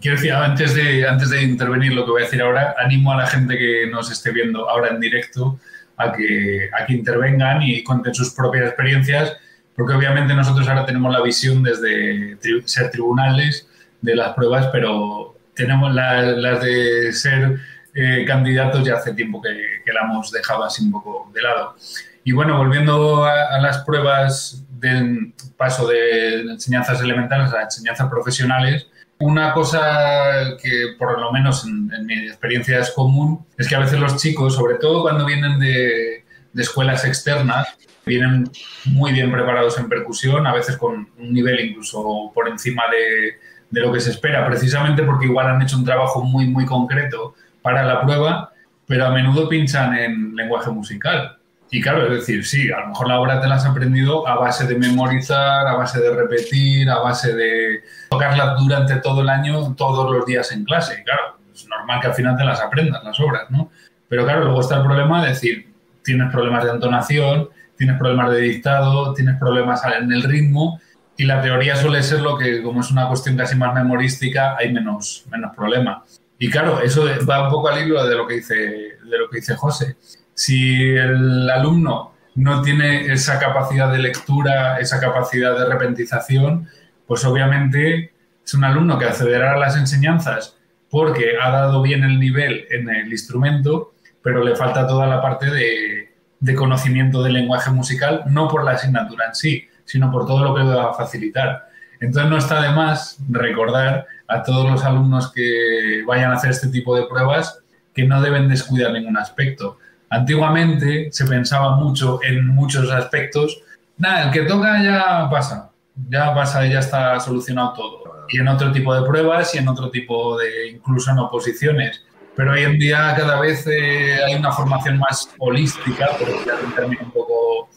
quiero 0.00 0.16
decir, 0.16 0.33
antes 0.33 0.75
de, 0.75 1.06
antes 1.09 1.30
de 1.30 1.42
intervenir 1.42 1.92
lo 1.92 2.04
que 2.04 2.12
voy 2.12 2.23
a 2.23 2.25
decir 2.26 2.40
ahora, 2.40 2.76
animo 2.78 3.12
a 3.12 3.16
la 3.16 3.26
gente 3.26 3.59
que 3.59 3.88
nos 3.90 4.12
esté 4.12 4.30
viendo 4.30 4.71
ahora 4.71 4.90
en 4.90 5.00
directo 5.00 5.59
a 5.97 6.12
que, 6.12 6.71
a 6.73 6.87
que 6.87 6.92
intervengan 6.92 7.62
y 7.62 7.83
cuenten 7.83 8.14
sus 8.14 8.33
propias 8.33 8.66
experiencias, 8.66 9.37
porque 9.75 9.94
obviamente 9.94 10.35
nosotros 10.35 10.68
ahora 10.68 10.87
tenemos 10.87 11.12
la 11.12 11.21
visión 11.21 11.64
desde 11.64 12.38
ser 12.64 12.90
tribunales 12.92 13.68
de 14.02 14.14
las 14.14 14.35
pruebas, 14.35 14.68
pero 14.73 15.37
tenemos 15.54 15.92
las 15.92 16.62
de 16.62 17.12
ser 17.12 17.59
eh, 17.94 18.24
candidatos 18.26 18.84
ya 18.84 18.94
hace 18.94 19.14
tiempo 19.14 19.40
que, 19.40 19.82
que, 19.84 19.92
la 19.92 20.00
hemos 20.02 20.32
dejado 20.32 20.64
así 20.64 20.84
un 20.84 20.90
poco 20.90 21.30
de 21.32 21.42
lado. 21.42 21.76
Y 22.24 22.32
bueno, 22.32 22.56
volviendo 22.56 23.24
a, 23.24 23.58
las 23.60 23.78
pruebas 23.84 24.64
del 24.70 25.32
paso 25.56 25.86
de 25.86 26.40
enseñanzas 26.40 27.00
elementales 27.02 27.52
a 27.52 27.62
enseñanzas 27.62 28.08
profesionales, 28.08 28.88
una 29.18 29.52
cosa 29.52 30.56
que 30.60 30.96
por 30.98 31.20
lo 31.20 31.30
menos 31.30 31.64
en, 31.66 32.06
mi 32.06 32.26
experiencia 32.26 32.80
es 32.80 32.90
común 32.90 33.46
es 33.56 33.68
que 33.68 33.76
a 33.76 33.80
veces 33.80 34.00
los 34.00 34.16
chicos, 34.16 34.56
sobre 34.56 34.76
todo 34.76 35.02
cuando 35.02 35.24
vienen 35.24 35.60
de, 35.60 36.24
de 36.52 36.62
escuelas 36.62 37.04
externas, 37.04 37.68
vienen 38.04 38.50
muy 38.86 39.12
bien 39.12 39.30
preparados 39.30 39.78
en 39.78 39.88
percusión, 39.88 40.46
a 40.46 40.52
veces 40.52 40.76
con 40.76 41.08
un 41.16 41.32
nivel 41.32 41.60
incluso 41.60 42.32
por 42.34 42.48
encima 42.48 42.82
de, 42.90 43.38
de 43.70 43.80
lo 43.80 43.92
que 43.92 44.00
se 44.00 44.10
espera, 44.10 44.46
precisamente 44.46 45.02
porque 45.02 45.26
igual 45.26 45.46
han 45.46 45.62
hecho 45.62 45.76
un 45.76 45.84
trabajo 45.84 46.22
muy, 46.22 46.46
muy 46.46 46.64
concreto 46.64 47.34
para 47.64 47.83
la 47.83 48.02
prueba, 48.02 48.52
pero 48.87 49.06
a 49.06 49.11
menudo 49.11 49.49
pinchan 49.49 49.97
en 49.97 50.37
lenguaje 50.37 50.71
musical. 50.71 51.38
Y 51.71 51.80
claro, 51.80 52.04
es 52.04 52.11
decir, 52.11 52.44
sí, 52.44 52.71
a 52.71 52.80
lo 52.80 52.88
mejor 52.88 53.09
la 53.09 53.18
obra 53.18 53.40
te 53.40 53.49
la 53.49 53.54
has 53.54 53.64
aprendido 53.64 54.28
a 54.28 54.35
base 54.37 54.66
de 54.66 54.76
memorizar, 54.76 55.66
a 55.66 55.75
base 55.75 55.99
de 55.99 56.14
repetir, 56.14 56.90
a 56.90 56.99
base 56.99 57.35
de 57.35 57.80
tocarla 58.11 58.54
durante 58.56 58.97
todo 58.97 59.23
el 59.23 59.30
año, 59.30 59.75
todos 59.76 60.14
los 60.14 60.26
días 60.26 60.52
en 60.52 60.64
clase. 60.64 61.00
Y 61.00 61.04
claro, 61.04 61.38
es 61.54 61.66
normal 61.66 62.00
que 62.02 62.09
al 62.09 62.14
final 62.14 62.37
te 62.37 62.44
las 62.44 62.61
aprendas, 62.61 63.02
las 63.02 63.18
obras, 63.18 63.50
¿no? 63.50 63.71
Pero 64.09 64.25
claro, 64.25 64.44
luego 64.44 64.61
está 64.61 64.76
el 64.76 64.83
problema 64.83 65.23
de 65.23 65.30
decir, 65.30 65.73
tienes 66.04 66.30
problemas 66.30 66.64
de 66.64 66.71
entonación, 66.71 67.49
tienes 67.78 67.99
problemas 67.99 68.30
de 68.30 68.40
dictado, 68.42 69.14
tienes 69.14 69.38
problemas 69.38 69.83
en 69.87 70.12
el 70.12 70.23
ritmo 70.23 70.78
y 71.16 71.25
la 71.25 71.40
teoría 71.40 71.76
suele 71.76 72.02
ser 72.02 72.21
lo 72.21 72.37
que, 72.37 72.62
como 72.62 72.83
es 72.83 72.90
una 72.90 73.09
cuestión 73.09 73.38
casi 73.38 73.56
más 73.56 73.73
memorística, 73.75 74.54
hay 74.59 74.71
menos, 74.71 75.25
menos 75.30 75.56
problema. 75.56 76.04
Y 76.38 76.50
claro, 76.50 76.81
eso 76.81 77.05
va 77.29 77.45
un 77.45 77.50
poco 77.50 77.69
al 77.69 77.83
hilo 77.83 78.05
de 78.07 78.14
lo 78.14 78.26
que 78.26 78.35
dice, 78.35 78.55
de 78.55 79.19
lo 79.19 79.29
que 79.31 79.37
dice 79.37 79.55
José. 79.55 79.97
Si 80.35 80.91
el 80.91 81.49
alumno 81.49 82.14
no 82.35 82.62
tiene 82.62 83.12
esa 83.12 83.38
capacidad 83.38 83.91
de 83.93 83.99
lectura, 83.99 84.79
esa 84.79 85.00
capacidad 85.00 85.57
de 85.57 85.67
repentización, 85.67 86.69
pues 87.07 87.25
obviamente 87.25 88.12
es 88.45 88.55
un 88.55 88.64
alumno 88.64 88.99
que 88.99 89.05
accederá 89.05 89.55
a 89.55 89.59
las 89.59 89.76
enseñanzas 89.76 90.57
porque 90.91 91.35
ha 91.41 91.50
dado 91.50 91.83
bien 91.83 92.05
el 92.05 92.19
nivel 92.21 92.67
en 92.71 92.88
el 92.88 93.11
instrumento, 93.11 93.95
pero 94.23 94.45
le 94.45 94.55
falta 94.55 94.87
toda 94.87 95.07
la 95.07 95.21
parte 95.21 95.50
de, 95.50 96.14
de 96.41 96.55
conocimiento 96.55 97.23
del 97.23 97.33
lenguaje 97.33 97.71
musical, 97.71 98.23
no 98.26 98.49
por 98.49 98.64
la 98.64 98.73
asignatura 98.73 99.26
en 99.26 99.35
sí, 99.35 99.69
sino 99.85 100.11
por 100.11 100.26
todo 100.26 100.45
lo 100.45 100.55
que 100.55 100.62
va 100.62 100.91
a 100.91 100.95
facilitar. 100.95 101.69
Entonces 102.00 102.31
no 102.31 102.37
está 102.37 102.61
de 102.61 102.71
más 102.71 103.19
recordar 103.29 104.07
a 104.28 104.43
todos 104.43 104.71
los 104.71 104.85
alumnos 104.85 105.33
que 105.33 106.02
vayan 106.07 106.31
a 106.31 106.35
hacer 106.35 106.50
este 106.50 106.69
tipo 106.69 106.97
de 106.97 107.07
pruebas 107.07 107.61
que 107.95 108.04
no 108.04 108.21
deben 108.21 108.49
descuidar 108.49 108.93
ningún 108.93 109.16
aspecto. 109.16 109.78
Antiguamente 110.11 111.09
se 111.12 111.26
pensaba 111.26 111.76
mucho 111.76 112.21
en 112.23 112.47
muchos 112.49 112.90
aspectos, 112.90 113.61
nada, 113.97 114.25
el 114.25 114.31
que 114.31 114.43
toca 114.43 114.83
ya 114.83 115.28
pasa, 115.31 115.71
ya 116.09 116.35
pasa 116.35 116.66
y 116.66 116.73
ya 116.73 116.81
está 116.81 117.19
solucionado 117.21 117.73
todo. 117.75 118.26
Y 118.28 118.38
en 118.38 118.49
otro 118.49 118.73
tipo 118.73 118.95
de 118.95 119.07
pruebas 119.07 119.54
y 119.54 119.59
en 119.59 119.69
otro 119.69 119.90
tipo 119.90 120.38
de, 120.38 120.69
incluso 120.71 121.11
en 121.11 121.19
oposiciones. 121.19 122.04
Pero 122.37 122.52
hoy 122.52 122.62
en 122.62 122.78
día 122.78 123.14
cada 123.16 123.40
vez 123.40 123.66
eh, 123.66 124.19
hay 124.25 124.35
una 124.35 124.50
formación 124.50 124.99
más 124.99 125.31
holística, 125.38 126.09
por 126.19 126.26
decirlo 126.26 126.66
un 126.66 126.75
término 126.75 127.02
un 127.04 127.12
poco 127.12 127.69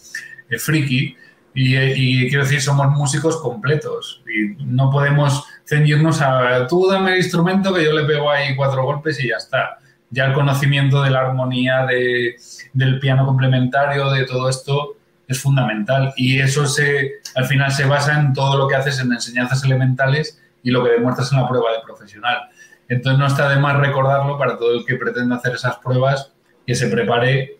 eh, 0.49 0.57
friki, 0.57 1.15
y, 1.59 2.29
quiero 2.29 2.43
decir, 2.43 2.61
somos 2.61 2.87
músicos 2.89 3.37
completos 3.37 4.21
y 4.27 4.63
no 4.63 4.91
podemos 4.91 5.43
ceñirnos 5.65 6.21
a 6.21 6.67
tú 6.67 6.87
dame 6.87 7.13
el 7.13 7.17
instrumento 7.17 7.73
que 7.73 7.83
yo 7.83 7.93
le 7.93 8.05
pego 8.05 8.29
ahí 8.29 8.55
cuatro 8.55 8.83
golpes 8.83 9.19
y 9.23 9.29
ya 9.29 9.37
está. 9.37 9.79
Ya 10.11 10.25
el 10.25 10.33
conocimiento 10.33 11.01
de 11.01 11.09
la 11.09 11.21
armonía, 11.21 11.85
de, 11.87 12.35
del 12.73 12.99
piano 12.99 13.25
complementario, 13.25 14.11
de 14.11 14.25
todo 14.25 14.49
esto 14.49 14.97
es 15.27 15.41
fundamental 15.41 16.13
y 16.15 16.39
eso 16.39 16.67
se, 16.67 17.13
al 17.35 17.45
final 17.45 17.71
se 17.71 17.85
basa 17.85 18.19
en 18.19 18.33
todo 18.33 18.55
lo 18.57 18.67
que 18.67 18.75
haces 18.75 18.99
en 18.99 19.11
enseñanzas 19.11 19.63
elementales 19.63 20.39
y 20.61 20.69
lo 20.69 20.83
que 20.83 20.91
demuestras 20.91 21.31
en 21.31 21.41
la 21.41 21.47
prueba 21.49 21.71
de 21.71 21.79
profesional. 21.83 22.49
Entonces 22.87 23.17
no 23.17 23.25
está 23.25 23.49
de 23.49 23.57
más 23.57 23.77
recordarlo 23.77 24.37
para 24.37 24.57
todo 24.57 24.75
el 24.75 24.85
que 24.85 24.95
pretende 24.95 25.33
hacer 25.33 25.55
esas 25.55 25.77
pruebas 25.77 26.31
que 26.67 26.75
se 26.75 26.87
prepare 26.87 27.57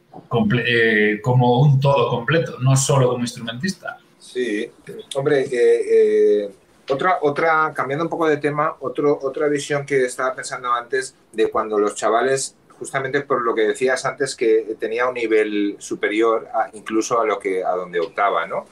eh, 0.65 1.19
como 1.21 1.61
un 1.61 1.79
todo 1.79 2.09
completo, 2.09 2.57
no 2.59 2.75
solo 2.75 3.09
como 3.09 3.21
instrumentista. 3.21 3.97
Sí, 4.19 4.69
hombre, 5.15 5.47
eh, 5.51 6.49
otra, 6.89 7.19
otra, 7.21 7.73
cambiando 7.73 8.05
un 8.05 8.09
poco 8.09 8.27
de 8.27 8.37
tema, 8.37 8.75
otro, 8.79 9.19
otra 9.21 9.47
visión 9.47 9.85
que 9.85 10.05
estaba 10.05 10.33
pensando 10.33 10.71
antes 10.71 11.15
de 11.31 11.49
cuando 11.49 11.77
los 11.77 11.95
chavales, 11.95 12.55
justamente 12.79 13.21
por 13.21 13.41
lo 13.41 13.53
que 13.53 13.61
decías 13.61 14.05
antes, 14.05 14.35
que 14.35 14.75
tenía 14.79 15.07
un 15.07 15.15
nivel 15.15 15.75
superior 15.79 16.47
incluso 16.73 17.19
a 17.19 17.25
lo 17.25 17.39
que 17.39 17.63
a 17.63 17.71
donde 17.71 17.99
optaba, 17.99 18.47
¿no? 18.47 18.65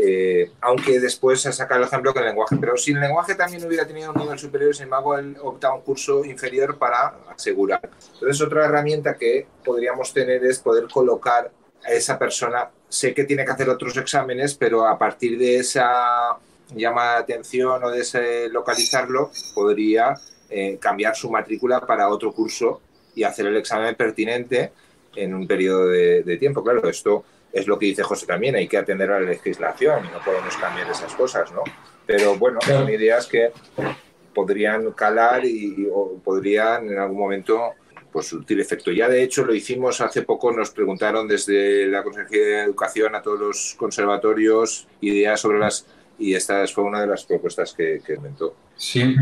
Eh, 0.00 0.52
aunque 0.60 1.00
después 1.00 1.40
se 1.40 1.52
saca 1.52 1.76
el 1.76 1.82
ejemplo 1.82 2.12
con 2.12 2.22
el 2.22 2.28
lenguaje. 2.28 2.56
Pero 2.60 2.76
si 2.76 2.92
el 2.92 3.00
lenguaje 3.00 3.34
también 3.34 3.66
hubiera 3.66 3.84
tenido 3.84 4.12
un 4.12 4.20
nivel 4.20 4.38
superior, 4.38 4.74
sin 4.74 4.84
embargo, 4.84 5.18
él 5.18 5.36
opta 5.42 5.74
un 5.74 5.80
curso 5.80 6.24
inferior 6.24 6.78
para 6.78 7.16
asegurar. 7.28 7.80
Entonces, 8.14 8.40
otra 8.40 8.66
herramienta 8.66 9.16
que 9.16 9.48
podríamos 9.64 10.12
tener 10.12 10.44
es 10.44 10.60
poder 10.60 10.86
colocar 10.86 11.50
a 11.84 11.92
esa 11.92 12.16
persona. 12.16 12.70
Sé 12.88 13.12
que 13.12 13.24
tiene 13.24 13.44
que 13.44 13.50
hacer 13.50 13.68
otros 13.68 13.96
exámenes, 13.96 14.54
pero 14.54 14.86
a 14.86 14.96
partir 14.96 15.36
de 15.36 15.56
esa 15.56 16.38
llama 16.74 17.14
de 17.14 17.18
atención 17.18 17.82
o 17.82 17.90
de 17.90 18.00
ese 18.00 18.48
localizarlo, 18.50 19.32
podría 19.54 20.14
eh, 20.48 20.78
cambiar 20.80 21.16
su 21.16 21.30
matrícula 21.30 21.80
para 21.80 22.08
otro 22.08 22.32
curso 22.32 22.80
y 23.14 23.24
hacer 23.24 23.46
el 23.46 23.56
examen 23.56 23.94
pertinente 23.96 24.70
en 25.16 25.34
un 25.34 25.46
periodo 25.46 25.88
de, 25.88 26.22
de 26.22 26.36
tiempo. 26.36 26.62
Claro, 26.62 26.88
esto 26.88 27.24
es 27.52 27.66
lo 27.66 27.78
que 27.78 27.86
dice 27.86 28.02
José 28.02 28.26
también, 28.26 28.56
hay 28.56 28.68
que 28.68 28.78
atender 28.78 29.10
a 29.10 29.20
la 29.20 29.26
legislación 29.26 30.04
y 30.04 30.08
no 30.08 30.20
podemos 30.24 30.56
cambiar 30.56 30.90
esas 30.90 31.14
cosas, 31.14 31.50
¿no? 31.52 31.62
Pero 32.06 32.36
bueno, 32.36 32.60
son 32.60 32.88
ideas 32.88 33.26
que 33.26 33.50
podrían 34.34 34.92
calar 34.92 35.44
y 35.44 35.88
o 35.92 36.18
podrían 36.22 36.88
en 36.88 36.98
algún 36.98 37.18
momento 37.18 37.72
pues 38.12 38.26
surtir 38.26 38.60
efecto. 38.60 38.90
Ya 38.90 39.08
de 39.08 39.22
hecho 39.22 39.44
lo 39.44 39.54
hicimos 39.54 40.00
hace 40.00 40.22
poco, 40.22 40.52
nos 40.52 40.70
preguntaron 40.70 41.28
desde 41.28 41.86
la 41.86 42.02
Consejería 42.02 42.46
de 42.46 42.62
Educación 42.64 43.14
a 43.14 43.22
todos 43.22 43.38
los 43.38 43.74
conservatorios 43.76 44.88
ideas 45.00 45.40
sobre 45.40 45.58
las 45.58 45.86
y 46.18 46.34
esta 46.34 46.66
fue 46.66 46.82
una 46.84 47.00
de 47.00 47.06
las 47.06 47.24
propuestas 47.24 47.72
que, 47.72 48.00
que 48.04 48.14
inventó. 48.14 48.54
Sí, 48.76 49.14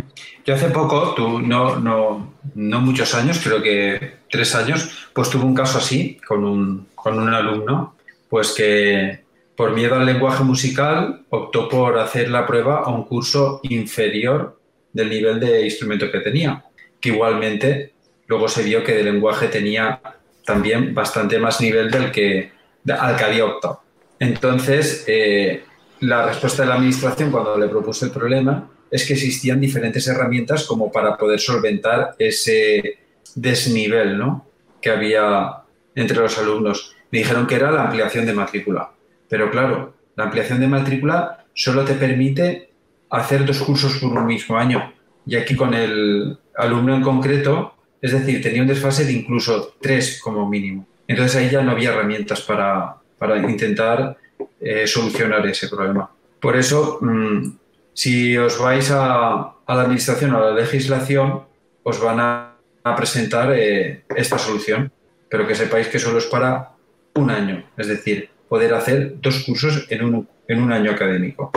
yo 0.44 0.54
hace 0.54 0.70
poco, 0.70 1.14
tú, 1.14 1.40
no, 1.40 1.76
no, 1.76 2.34
no 2.54 2.80
muchos 2.80 3.14
años, 3.14 3.38
creo 3.42 3.62
que 3.62 4.20
tres 4.30 4.54
años, 4.54 5.10
pues 5.12 5.28
tuve 5.28 5.44
un 5.44 5.54
caso 5.54 5.78
así 5.78 6.18
con 6.26 6.44
un, 6.44 6.88
con 6.94 7.18
un 7.18 7.28
alumno 7.32 7.95
pues 8.28 8.52
que 8.52 9.24
por 9.56 9.72
miedo 9.72 9.94
al 9.94 10.06
lenguaje 10.06 10.44
musical 10.44 11.24
optó 11.30 11.68
por 11.68 11.98
hacer 11.98 12.28
la 12.28 12.46
prueba 12.46 12.80
a 12.80 12.90
un 12.90 13.04
curso 13.04 13.60
inferior 13.62 14.60
del 14.92 15.10
nivel 15.10 15.40
de 15.40 15.64
instrumento 15.64 16.10
que 16.10 16.20
tenía, 16.20 16.64
que 17.00 17.10
igualmente 17.10 17.92
luego 18.26 18.48
se 18.48 18.62
vio 18.62 18.84
que 18.84 18.94
de 18.94 19.04
lenguaje 19.04 19.48
tenía 19.48 20.00
también 20.44 20.94
bastante 20.94 21.38
más 21.38 21.60
nivel 21.60 21.90
del 21.90 22.10
que, 22.10 22.52
al 22.88 23.16
que 23.16 23.24
había 23.24 23.44
optado. 23.44 23.82
Entonces, 24.18 25.04
eh, 25.06 25.64
la 26.00 26.26
respuesta 26.26 26.62
de 26.62 26.68
la 26.68 26.76
administración 26.76 27.30
cuando 27.30 27.58
le 27.58 27.68
propuse 27.68 28.06
el 28.06 28.10
problema 28.10 28.70
es 28.90 29.06
que 29.06 29.14
existían 29.14 29.60
diferentes 29.60 30.06
herramientas 30.06 30.64
como 30.64 30.92
para 30.92 31.16
poder 31.16 31.40
solventar 31.40 32.14
ese 32.18 32.98
desnivel 33.34 34.16
¿no? 34.16 34.46
que 34.80 34.90
había 34.90 35.62
entre 35.94 36.18
los 36.18 36.38
alumnos 36.38 36.95
dijeron 37.18 37.46
que 37.46 37.56
era 37.56 37.70
la 37.70 37.84
ampliación 37.84 38.26
de 38.26 38.34
matrícula. 38.34 38.90
Pero 39.28 39.50
claro, 39.50 39.94
la 40.16 40.24
ampliación 40.24 40.60
de 40.60 40.68
matrícula 40.68 41.44
solo 41.54 41.84
te 41.84 41.94
permite 41.94 42.70
hacer 43.10 43.44
dos 43.44 43.60
cursos 43.60 43.98
por 43.98 44.12
un 44.12 44.26
mismo 44.26 44.56
año. 44.56 44.92
Y 45.26 45.36
aquí 45.36 45.56
con 45.56 45.74
el 45.74 46.38
alumno 46.56 46.94
en 46.94 47.02
concreto, 47.02 47.74
es 48.00 48.12
decir, 48.12 48.42
tenía 48.42 48.62
un 48.62 48.68
desfase 48.68 49.04
de 49.04 49.12
incluso 49.12 49.74
tres 49.80 50.20
como 50.22 50.48
mínimo. 50.48 50.86
Entonces 51.08 51.36
ahí 51.36 51.50
ya 51.50 51.62
no 51.62 51.72
había 51.72 51.90
herramientas 51.90 52.40
para, 52.42 52.96
para 53.18 53.38
intentar 53.38 54.16
eh, 54.60 54.86
solucionar 54.86 55.46
ese 55.46 55.68
problema. 55.68 56.10
Por 56.40 56.56
eso, 56.56 56.98
mm, 57.00 57.56
si 57.92 58.36
os 58.36 58.58
vais 58.58 58.90
a, 58.90 59.54
la 59.66 59.82
administración 59.82 60.34
o 60.34 60.38
a 60.38 60.50
la 60.50 60.52
legislación, 60.52 61.42
os 61.82 62.00
van 62.00 62.20
a, 62.20 62.56
a 62.84 62.96
presentar 62.96 63.52
eh, 63.54 64.04
esta 64.14 64.38
solución, 64.38 64.92
pero 65.28 65.46
que 65.46 65.54
sepáis 65.54 65.88
que 65.88 65.98
solo 65.98 66.18
es 66.18 66.26
para 66.26 66.75
un 67.16 67.30
año, 67.30 67.64
es 67.76 67.88
decir, 67.88 68.30
poder 68.48 68.74
hacer 68.74 69.20
dos 69.20 69.42
cursos 69.44 69.86
en 69.90 70.04
un, 70.04 70.28
en 70.48 70.62
un 70.62 70.72
año 70.72 70.92
académico. 70.92 71.50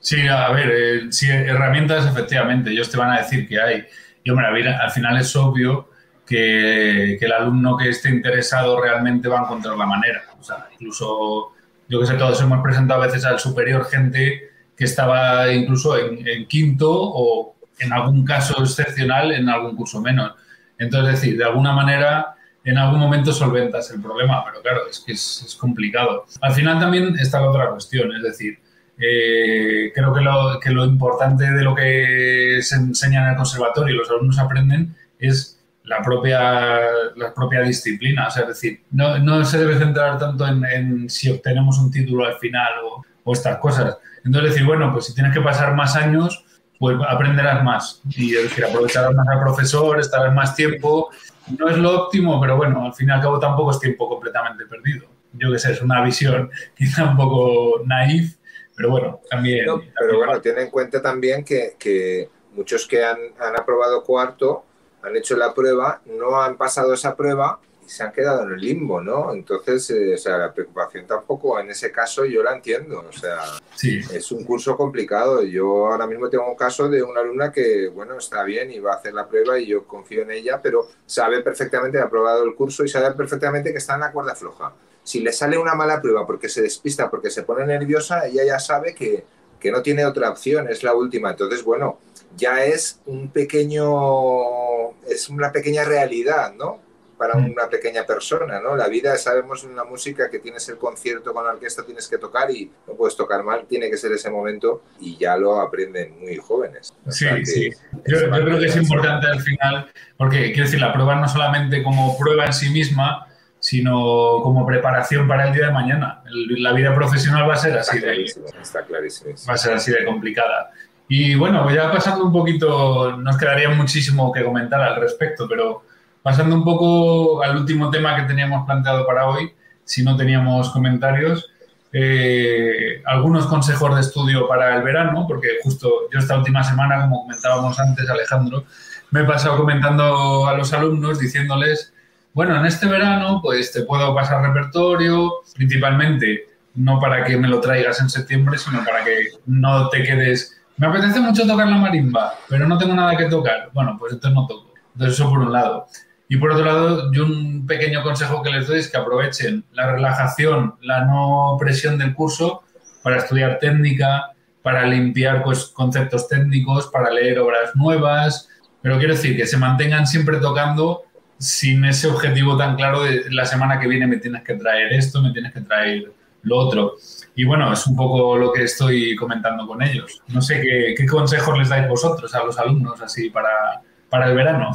Sí, 0.00 0.26
a 0.28 0.50
ver, 0.50 0.70
eh, 0.70 1.00
sí, 1.10 1.28
herramientas 1.28 2.06
efectivamente, 2.06 2.70
ellos 2.70 2.90
te 2.90 2.96
van 2.96 3.10
a 3.10 3.18
decir 3.18 3.48
que 3.48 3.60
hay. 3.60 3.84
Y 4.22 4.30
hombre, 4.30 4.46
al 4.70 4.90
final 4.90 5.18
es 5.18 5.34
obvio 5.34 5.88
que, 6.28 7.14
el 7.14 7.32
alumno 7.32 7.76
que 7.76 7.88
esté 7.88 8.10
interesado 8.10 8.80
realmente 8.80 9.28
va 9.28 9.40
a 9.40 9.42
encontrar 9.44 9.76
la 9.76 9.86
manera. 9.86 10.22
O 10.38 10.42
sea, 10.42 10.68
incluso, 10.72 11.52
yo 11.88 12.00
que 12.00 12.06
sé, 12.06 12.14
todos 12.14 12.40
hemos 12.42 12.62
presentado 12.62 13.02
a 13.02 13.06
veces 13.06 13.24
al 13.24 13.38
superior 13.38 13.84
gente 13.86 14.50
que 14.76 14.84
estaba 14.84 15.52
incluso 15.52 15.98
en, 15.98 16.46
quinto 16.46 16.88
o 16.90 17.56
en 17.78 17.92
algún 17.92 18.24
caso 18.24 18.62
excepcional 18.62 19.32
en 19.32 19.48
algún 19.48 19.74
curso 19.74 20.00
menos. 20.00 20.34
Entonces, 20.78 21.14
es 21.14 21.20
decir, 21.20 21.38
de 21.38 21.44
alguna 21.44 21.72
manera 21.72 22.36
en 22.70 22.78
algún 22.78 23.00
momento 23.00 23.32
solventas 23.32 23.90
el 23.92 24.02
problema, 24.02 24.44
pero 24.44 24.60
claro, 24.62 24.80
es 24.90 25.00
que 25.00 25.12
es, 25.12 25.56
complicado. 25.58 26.26
Al 26.40 26.52
final 26.52 26.78
también 26.78 27.16
está 27.18 27.40
la 27.40 27.50
otra 27.50 27.70
cuestión, 27.70 28.14
es 28.14 28.22
decir, 28.22 28.58
eh, 28.98 29.90
creo 29.94 30.12
que 30.12 30.20
lo, 30.20 30.58
que 30.60 30.70
lo 30.70 30.84
importante 30.84 31.50
de 31.50 31.62
lo 31.62 31.74
que 31.74 32.58
se 32.60 32.76
enseña 32.76 33.22
en 33.22 33.30
el 33.30 33.36
conservatorio 33.36 33.94
y 33.94 33.98
los 33.98 34.10
alumnos 34.10 34.38
aprenden 34.38 34.94
es 35.18 35.58
la 35.84 36.02
propia, 36.02 36.80
la 37.16 37.32
propia 37.34 37.62
disciplina. 37.62 38.26
O 38.26 38.30
sea, 38.30 38.42
es 38.42 38.48
decir, 38.48 38.82
no, 38.90 39.18
no 39.18 39.44
se 39.44 39.58
debe 39.58 39.78
centrar 39.78 40.18
tanto 40.18 40.46
en, 40.46 41.08
si 41.08 41.30
obtenemos 41.30 41.78
un 41.78 41.90
título 41.90 42.26
al 42.26 42.34
final 42.34 42.72
o, 42.84 43.02
o, 43.24 43.32
estas 43.32 43.58
cosas. 43.58 43.96
Entonces, 44.24 44.52
decir, 44.52 44.66
bueno, 44.66 44.92
pues 44.92 45.06
si 45.06 45.14
tienes 45.14 45.32
que 45.32 45.40
pasar 45.40 45.74
más 45.74 45.96
años, 45.96 46.44
pues 46.78 46.96
aprenderás 47.08 47.64
más. 47.64 48.02
Y 48.10 48.36
es 48.36 48.44
decir, 48.44 48.64
aprovecharás 48.64 49.14
más 49.14 49.26
al 49.28 49.40
profesor, 49.40 49.98
estarás 49.98 50.34
más 50.34 50.54
tiempo. 50.54 51.10
No 51.56 51.68
es 51.68 51.78
lo 51.78 52.04
óptimo, 52.04 52.40
pero 52.40 52.56
bueno, 52.56 52.84
al 52.84 52.94
fin 52.94 53.08
y 53.08 53.12
al 53.12 53.20
cabo 53.20 53.38
tampoco 53.38 53.70
es 53.70 53.80
tiempo 53.80 54.08
completamente 54.08 54.66
perdido. 54.66 55.06
Yo 55.32 55.52
qué 55.52 55.58
sé, 55.58 55.72
es 55.72 55.82
una 55.82 56.02
visión 56.02 56.50
quizá 56.76 57.04
un 57.04 57.16
poco 57.16 57.82
naif, 57.84 58.36
pero 58.76 58.90
bueno, 58.90 59.20
también. 59.30 59.66
pero 59.98 60.18
bueno, 60.18 60.40
tiene 60.40 60.62
en 60.62 60.70
cuenta 60.70 61.00
también 61.00 61.44
que, 61.44 61.76
que 61.78 62.28
muchos 62.52 62.86
que 62.86 63.04
han, 63.04 63.18
han 63.40 63.58
aprobado 63.58 64.02
cuarto 64.02 64.64
han 65.02 65.16
hecho 65.16 65.36
la 65.36 65.54
prueba, 65.54 66.00
no 66.06 66.40
han 66.40 66.56
pasado 66.56 66.92
esa 66.92 67.16
prueba 67.16 67.60
y 67.88 67.90
se 67.90 68.02
han 68.02 68.12
quedado 68.12 68.42
en 68.42 68.52
el 68.52 68.60
limbo, 68.60 69.00
¿no? 69.00 69.32
Entonces, 69.32 69.88
eh, 69.90 70.14
o 70.14 70.18
sea, 70.18 70.36
la 70.36 70.52
preocupación 70.52 71.06
tampoco, 71.06 71.58
en 71.58 71.70
ese 71.70 71.90
caso 71.90 72.26
yo 72.26 72.42
la 72.42 72.54
entiendo, 72.54 73.02
o 73.08 73.12
sea, 73.12 73.38
sí. 73.74 74.00
es 74.12 74.30
un 74.30 74.44
curso 74.44 74.76
complicado. 74.76 75.42
Yo 75.42 75.86
ahora 75.86 76.06
mismo 76.06 76.28
tengo 76.28 76.46
un 76.46 76.54
caso 76.54 76.86
de 76.90 77.02
una 77.02 77.20
alumna 77.20 77.50
que, 77.50 77.88
bueno, 77.88 78.18
está 78.18 78.44
bien 78.44 78.70
y 78.70 78.78
va 78.78 78.92
a 78.92 78.96
hacer 78.96 79.14
la 79.14 79.26
prueba 79.26 79.58
y 79.58 79.66
yo 79.66 79.86
confío 79.86 80.20
en 80.20 80.32
ella, 80.32 80.60
pero 80.62 80.86
sabe 81.06 81.40
perfectamente, 81.40 81.98
ha 81.98 82.04
aprobado 82.04 82.44
el 82.44 82.54
curso 82.54 82.84
y 82.84 82.88
sabe 82.88 83.14
perfectamente 83.14 83.72
que 83.72 83.78
está 83.78 83.94
en 83.94 84.00
la 84.00 84.12
cuerda 84.12 84.34
floja. 84.34 84.74
Si 85.02 85.20
le 85.20 85.32
sale 85.32 85.56
una 85.56 85.74
mala 85.74 86.02
prueba 86.02 86.26
porque 86.26 86.50
se 86.50 86.60
despista, 86.60 87.08
porque 87.08 87.30
se 87.30 87.42
pone 87.42 87.64
nerviosa, 87.64 88.26
ella 88.26 88.44
ya 88.44 88.58
sabe 88.58 88.94
que, 88.94 89.24
que 89.58 89.72
no 89.72 89.80
tiene 89.80 90.04
otra 90.04 90.28
opción, 90.28 90.68
es 90.68 90.82
la 90.82 90.94
última. 90.94 91.30
Entonces, 91.30 91.64
bueno, 91.64 91.98
ya 92.36 92.66
es 92.66 93.00
un 93.06 93.30
pequeño, 93.30 94.90
es 95.08 95.30
una 95.30 95.50
pequeña 95.52 95.84
realidad, 95.84 96.52
¿no? 96.52 96.86
Para 97.18 97.34
mm. 97.34 97.50
una 97.50 97.68
pequeña 97.68 98.04
persona, 98.04 98.60
¿no? 98.60 98.76
La 98.76 98.88
vida, 98.88 99.16
sabemos 99.16 99.64
en 99.64 99.74
la 99.74 99.84
música 99.84 100.30
que 100.30 100.38
tienes 100.38 100.68
el 100.68 100.76
concierto 100.76 101.34
con 101.34 101.44
la 101.44 101.50
orquesta, 101.50 101.84
tienes 101.84 102.06
que 102.06 102.18
tocar 102.18 102.50
y 102.50 102.70
no 102.86 102.94
puedes 102.94 103.16
tocar 103.16 103.42
mal, 103.42 103.66
tiene 103.68 103.90
que 103.90 103.96
ser 103.96 104.12
ese 104.12 104.30
momento 104.30 104.82
y 105.00 105.16
ya 105.16 105.36
lo 105.36 105.60
aprenden 105.60 106.18
muy 106.20 106.36
jóvenes. 106.36 106.94
sí, 107.08 107.26
sí. 107.44 107.70
Yo, 108.06 108.30
creo 108.30 108.58
que 108.58 108.66
es 108.66 108.76
importante 108.76 109.26
al 109.26 109.40
final, 109.40 109.90
porque 110.16 110.52
quiero 110.52 110.64
decir, 110.64 110.80
la 110.80 110.92
prueba 110.92 111.16
no 111.16 111.28
solamente 111.28 111.82
como 111.82 112.16
prueba 112.16 112.46
en 112.46 112.52
sí 112.52 112.70
misma, 112.70 113.26
sino 113.60 114.40
como 114.42 114.64
preparación 114.64 115.26
para 115.26 115.48
el 115.48 115.54
día 115.54 115.66
de 115.66 115.72
mañana. 115.72 116.22
La 116.26 116.72
vida 116.72 116.94
profesional 116.94 117.48
va 117.48 117.54
a 117.54 117.58
ser 117.58 117.76
así 117.76 117.98
de, 117.98 118.22
está 118.22 118.84
clarísimo. 118.84 119.34
Va 119.48 119.54
a 119.54 119.58
ser 119.58 119.74
así 119.74 119.90
de 119.90 120.04
complicada. 120.04 120.70
Y 121.08 121.34
bueno, 121.34 121.68
ya 121.74 121.90
pasando 121.90 122.24
un 122.24 122.32
poquito, 122.32 123.16
nos 123.16 123.38
quedaría 123.38 123.70
muchísimo 123.70 124.30
que 124.30 124.44
comentar 124.44 124.80
al 124.80 125.00
respecto, 125.00 125.48
pero 125.48 125.82
pasando 126.22 126.54
un 126.54 126.64
poco 126.64 127.42
al 127.42 127.56
último 127.56 127.90
tema 127.90 128.16
que 128.16 128.22
teníamos 128.22 128.66
planteado 128.66 129.06
para 129.06 129.28
hoy, 129.28 129.52
si 129.84 130.02
no 130.02 130.16
teníamos 130.16 130.70
comentarios, 130.70 131.50
eh, 131.92 133.02
algunos 133.06 133.46
consejos 133.46 133.94
de 133.94 134.02
estudio 134.02 134.46
para 134.46 134.76
el 134.76 134.82
verano, 134.82 135.24
porque 135.26 135.48
justo 135.62 135.90
yo 136.12 136.18
esta 136.18 136.36
última 136.36 136.62
semana, 136.62 137.02
como 137.02 137.22
comentábamos 137.22 137.78
antes, 137.80 138.08
Alejandro, 138.10 138.64
me 139.10 139.20
he 139.20 139.24
pasado 139.24 139.56
comentando 139.56 140.46
a 140.46 140.54
los 140.54 140.72
alumnos 140.72 141.18
diciéndoles, 141.18 141.94
bueno, 142.34 142.56
en 142.56 142.66
este 142.66 142.86
verano 142.86 143.40
pues 143.42 143.72
te 143.72 143.82
puedo 143.82 144.14
pasar 144.14 144.42
repertorio, 144.42 145.32
principalmente 145.54 146.46
no 146.74 147.00
para 147.00 147.24
que 147.24 147.36
me 147.36 147.48
lo 147.48 147.60
traigas 147.60 148.00
en 148.00 148.10
septiembre, 148.10 148.58
sino 148.58 148.84
para 148.84 149.02
que 149.02 149.28
no 149.46 149.88
te 149.88 150.02
quedes 150.02 150.58
me 150.78 150.86
apetece 150.86 151.18
mucho 151.18 151.44
tocar 151.44 151.66
la 151.66 151.76
marimba, 151.76 152.34
pero 152.48 152.66
no 152.68 152.78
tengo 152.78 152.94
nada 152.94 153.16
que 153.16 153.24
tocar. 153.24 153.68
Bueno, 153.74 153.96
pues 153.98 154.12
entonces 154.12 154.34
no 154.34 154.46
toco. 154.46 154.72
Entonces 154.94 155.18
eso 155.18 155.28
por 155.28 155.40
un 155.40 155.52
lado. 155.52 155.86
Y 156.28 156.36
por 156.36 156.52
otro 156.52 156.64
lado, 156.64 157.12
yo 157.12 157.24
un 157.24 157.66
pequeño 157.66 158.02
consejo 158.02 158.42
que 158.42 158.50
les 158.50 158.66
doy 158.66 158.80
es 158.80 158.90
que 158.90 158.98
aprovechen 158.98 159.64
la 159.72 159.92
relajación, 159.92 160.74
la 160.82 161.04
no 161.04 161.56
presión 161.58 161.96
del 161.96 162.14
curso 162.14 162.62
para 163.02 163.16
estudiar 163.16 163.58
técnica, 163.58 164.32
para 164.62 164.86
limpiar 164.86 165.42
pues, 165.42 165.66
conceptos 165.66 166.28
técnicos, 166.28 166.88
para 166.88 167.10
leer 167.10 167.38
obras 167.38 167.74
nuevas. 167.74 168.48
Pero 168.82 168.98
quiero 168.98 169.14
decir 169.14 169.36
que 169.36 169.46
se 169.46 169.56
mantengan 169.56 170.06
siempre 170.06 170.36
tocando 170.38 171.04
sin 171.38 171.84
ese 171.84 172.08
objetivo 172.08 172.56
tan 172.56 172.76
claro 172.76 173.02
de 173.02 173.30
la 173.30 173.46
semana 173.46 173.78
que 173.80 173.88
viene 173.88 174.06
me 174.06 174.16
tienes 174.18 174.42
que 174.42 174.54
traer 174.54 174.92
esto, 174.92 175.22
me 175.22 175.32
tienes 175.32 175.54
que 175.54 175.60
traer 175.62 176.12
lo 176.42 176.58
otro. 176.58 176.96
Y 177.34 177.44
bueno, 177.44 177.72
es 177.72 177.86
un 177.86 177.96
poco 177.96 178.36
lo 178.36 178.52
que 178.52 178.64
estoy 178.64 179.16
comentando 179.16 179.66
con 179.66 179.82
ellos. 179.82 180.22
No 180.28 180.42
sé 180.42 180.60
qué, 180.60 181.06
consejos 181.06 181.56
les 181.58 181.68
dais 181.68 181.88
vosotros 181.88 182.34
a 182.34 182.44
los 182.44 182.58
alumnos 182.58 183.00
así 183.00 183.30
para, 183.30 183.80
para 184.10 184.28
el 184.28 184.36
verano. 184.36 184.72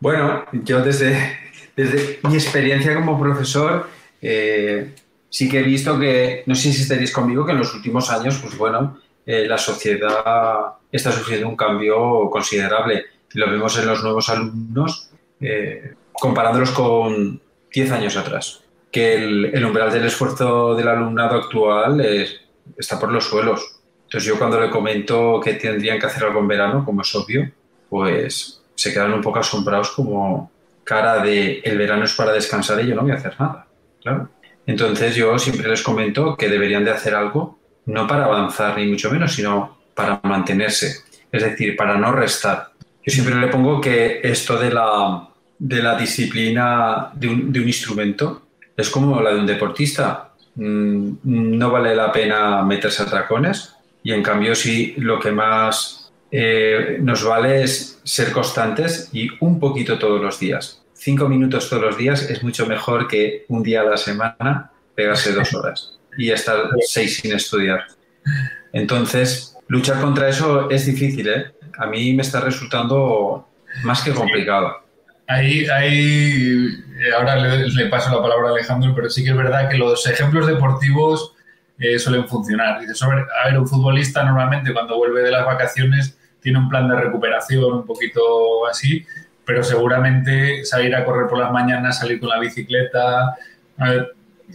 Bueno, 0.00 0.44
yo 0.52 0.80
desde, 0.80 1.38
desde 1.76 2.20
mi 2.22 2.34
experiencia 2.34 2.94
como 2.94 3.18
profesor 3.18 3.88
eh, 4.22 4.94
sí 5.28 5.48
que 5.48 5.60
he 5.60 5.62
visto 5.62 5.98
que, 5.98 6.44
no 6.46 6.54
sé 6.54 6.72
si 6.72 6.82
estaréis 6.82 7.12
conmigo, 7.12 7.44
que 7.44 7.52
en 7.52 7.58
los 7.58 7.74
últimos 7.74 8.10
años, 8.10 8.38
pues 8.42 8.56
bueno, 8.56 9.00
eh, 9.26 9.46
la 9.46 9.58
sociedad 9.58 10.74
está 10.90 11.12
sufriendo 11.12 11.48
un 11.48 11.56
cambio 11.56 12.30
considerable. 12.30 13.06
Lo 13.34 13.50
vemos 13.50 13.78
en 13.78 13.86
los 13.86 14.02
nuevos 14.02 14.28
alumnos 14.28 15.10
eh, 15.40 15.94
comparándolos 16.12 16.70
con 16.70 17.40
10 17.72 17.92
años 17.92 18.16
atrás 18.16 18.64
que 18.90 19.14
el, 19.14 19.64
umbral 19.64 19.92
del 19.92 20.06
esfuerzo 20.06 20.74
del 20.74 20.88
alumnado 20.88 21.36
actual 21.36 22.00
está 22.76 22.98
por 22.98 23.12
los 23.12 23.24
suelos. 23.24 23.80
Entonces 24.04 24.26
yo 24.26 24.38
cuando 24.38 24.58
le 24.60 24.70
comento 24.70 25.40
que 25.44 25.54
tendrían 25.54 25.98
que 25.98 26.06
hacer 26.06 26.24
algo 26.24 26.40
en 26.40 26.48
verano, 26.48 26.84
como 26.84 27.02
es 27.02 27.14
obvio, 27.14 27.50
pues 27.90 28.57
se 28.78 28.92
quedan 28.92 29.12
un 29.12 29.20
poco 29.20 29.40
asombrados 29.40 29.90
como 29.90 30.52
cara 30.84 31.20
de 31.20 31.60
el 31.64 31.76
verano 31.76 32.04
es 32.04 32.14
para 32.14 32.32
descansar 32.32 32.80
y 32.80 32.86
yo 32.86 32.94
no 32.94 33.02
voy 33.02 33.10
a 33.10 33.16
hacer 33.16 33.34
nada. 33.38 33.66
Claro. 34.00 34.28
Entonces 34.66 35.16
yo 35.16 35.36
siempre 35.36 35.68
les 35.68 35.82
comento 35.82 36.36
que 36.36 36.48
deberían 36.48 36.84
de 36.84 36.92
hacer 36.92 37.12
algo, 37.12 37.58
no 37.86 38.06
para 38.06 38.26
avanzar 38.26 38.78
ni 38.78 38.86
mucho 38.86 39.10
menos, 39.10 39.34
sino 39.34 39.78
para 39.94 40.20
mantenerse, 40.22 40.98
es 41.32 41.42
decir, 41.42 41.76
para 41.76 41.98
no 41.98 42.12
restar. 42.12 42.68
Yo 43.04 43.12
siempre 43.12 43.34
le 43.34 43.48
pongo 43.48 43.80
que 43.80 44.20
esto 44.22 44.56
de 44.56 44.70
la, 44.70 45.28
de 45.58 45.82
la 45.82 45.96
disciplina 45.98 47.10
de 47.14 47.28
un, 47.28 47.52
de 47.52 47.60
un 47.60 47.66
instrumento 47.66 48.42
es 48.76 48.88
como 48.90 49.20
la 49.20 49.34
de 49.34 49.40
un 49.40 49.46
deportista. 49.46 50.30
Mm, 50.54 51.14
no 51.24 51.70
vale 51.72 51.96
la 51.96 52.12
pena 52.12 52.62
meterse 52.62 53.02
a 53.02 53.06
tracones 53.06 53.74
y 54.04 54.12
en 54.12 54.22
cambio 54.22 54.54
sí 54.54 54.94
lo 54.98 55.18
que 55.18 55.32
más 55.32 55.97
eh, 56.30 56.98
nos 57.00 57.24
vale 57.24 57.66
ser 57.66 58.32
constantes 58.32 59.08
y 59.12 59.30
un 59.40 59.58
poquito 59.58 59.98
todos 59.98 60.20
los 60.20 60.38
días. 60.38 60.82
Cinco 60.92 61.28
minutos 61.28 61.70
todos 61.70 61.82
los 61.82 61.96
días 61.96 62.22
es 62.28 62.42
mucho 62.42 62.66
mejor 62.66 63.08
que 63.08 63.46
un 63.48 63.62
día 63.62 63.80
a 63.80 63.84
la 63.84 63.96
semana 63.96 64.70
pegarse 64.94 65.32
dos 65.32 65.54
horas 65.54 65.98
y 66.18 66.30
estar 66.30 66.68
seis 66.86 67.18
sin 67.18 67.32
estudiar. 67.32 67.86
Entonces, 68.72 69.56
luchar 69.68 70.00
contra 70.00 70.28
eso 70.28 70.68
es 70.70 70.84
difícil, 70.84 71.28
¿eh? 71.28 71.52
A 71.78 71.86
mí 71.86 72.12
me 72.12 72.22
está 72.22 72.40
resultando 72.40 73.48
más 73.84 74.02
que 74.02 74.12
complicado. 74.12 74.82
Ahí, 75.28 75.66
ahí 75.66 76.66
eh, 76.98 77.14
ahora 77.16 77.36
le, 77.36 77.86
paso 77.86 78.14
la 78.14 78.20
palabra 78.20 78.48
a 78.48 78.52
Alejandro, 78.52 78.92
pero 78.94 79.08
sí 79.08 79.22
que 79.24 79.30
es 79.30 79.36
verdad 79.36 79.70
que 79.70 79.78
los 79.78 80.06
ejemplos 80.06 80.46
deportivos 80.46 81.34
suelen 81.98 82.26
funcionar. 82.26 82.80
Dice, 82.80 82.94
sobre, 82.94 83.20
a 83.20 83.48
ver, 83.48 83.58
un 83.58 83.68
futbolista 83.68 84.24
normalmente 84.24 84.72
cuando 84.72 84.96
vuelve 84.96 85.22
de 85.22 85.30
las 85.30 85.46
vacaciones 85.46 86.17
tiene 86.40 86.58
un 86.58 86.68
plan 86.68 86.88
de 86.88 86.96
recuperación 86.96 87.72
un 87.72 87.86
poquito 87.86 88.66
así, 88.66 89.04
pero 89.44 89.62
seguramente 89.62 90.64
salir 90.64 90.94
a 90.94 91.04
correr 91.04 91.26
por 91.26 91.38
las 91.38 91.50
mañanas, 91.50 91.98
salir 91.98 92.20
con 92.20 92.28
la 92.28 92.38
bicicleta, 92.38 93.34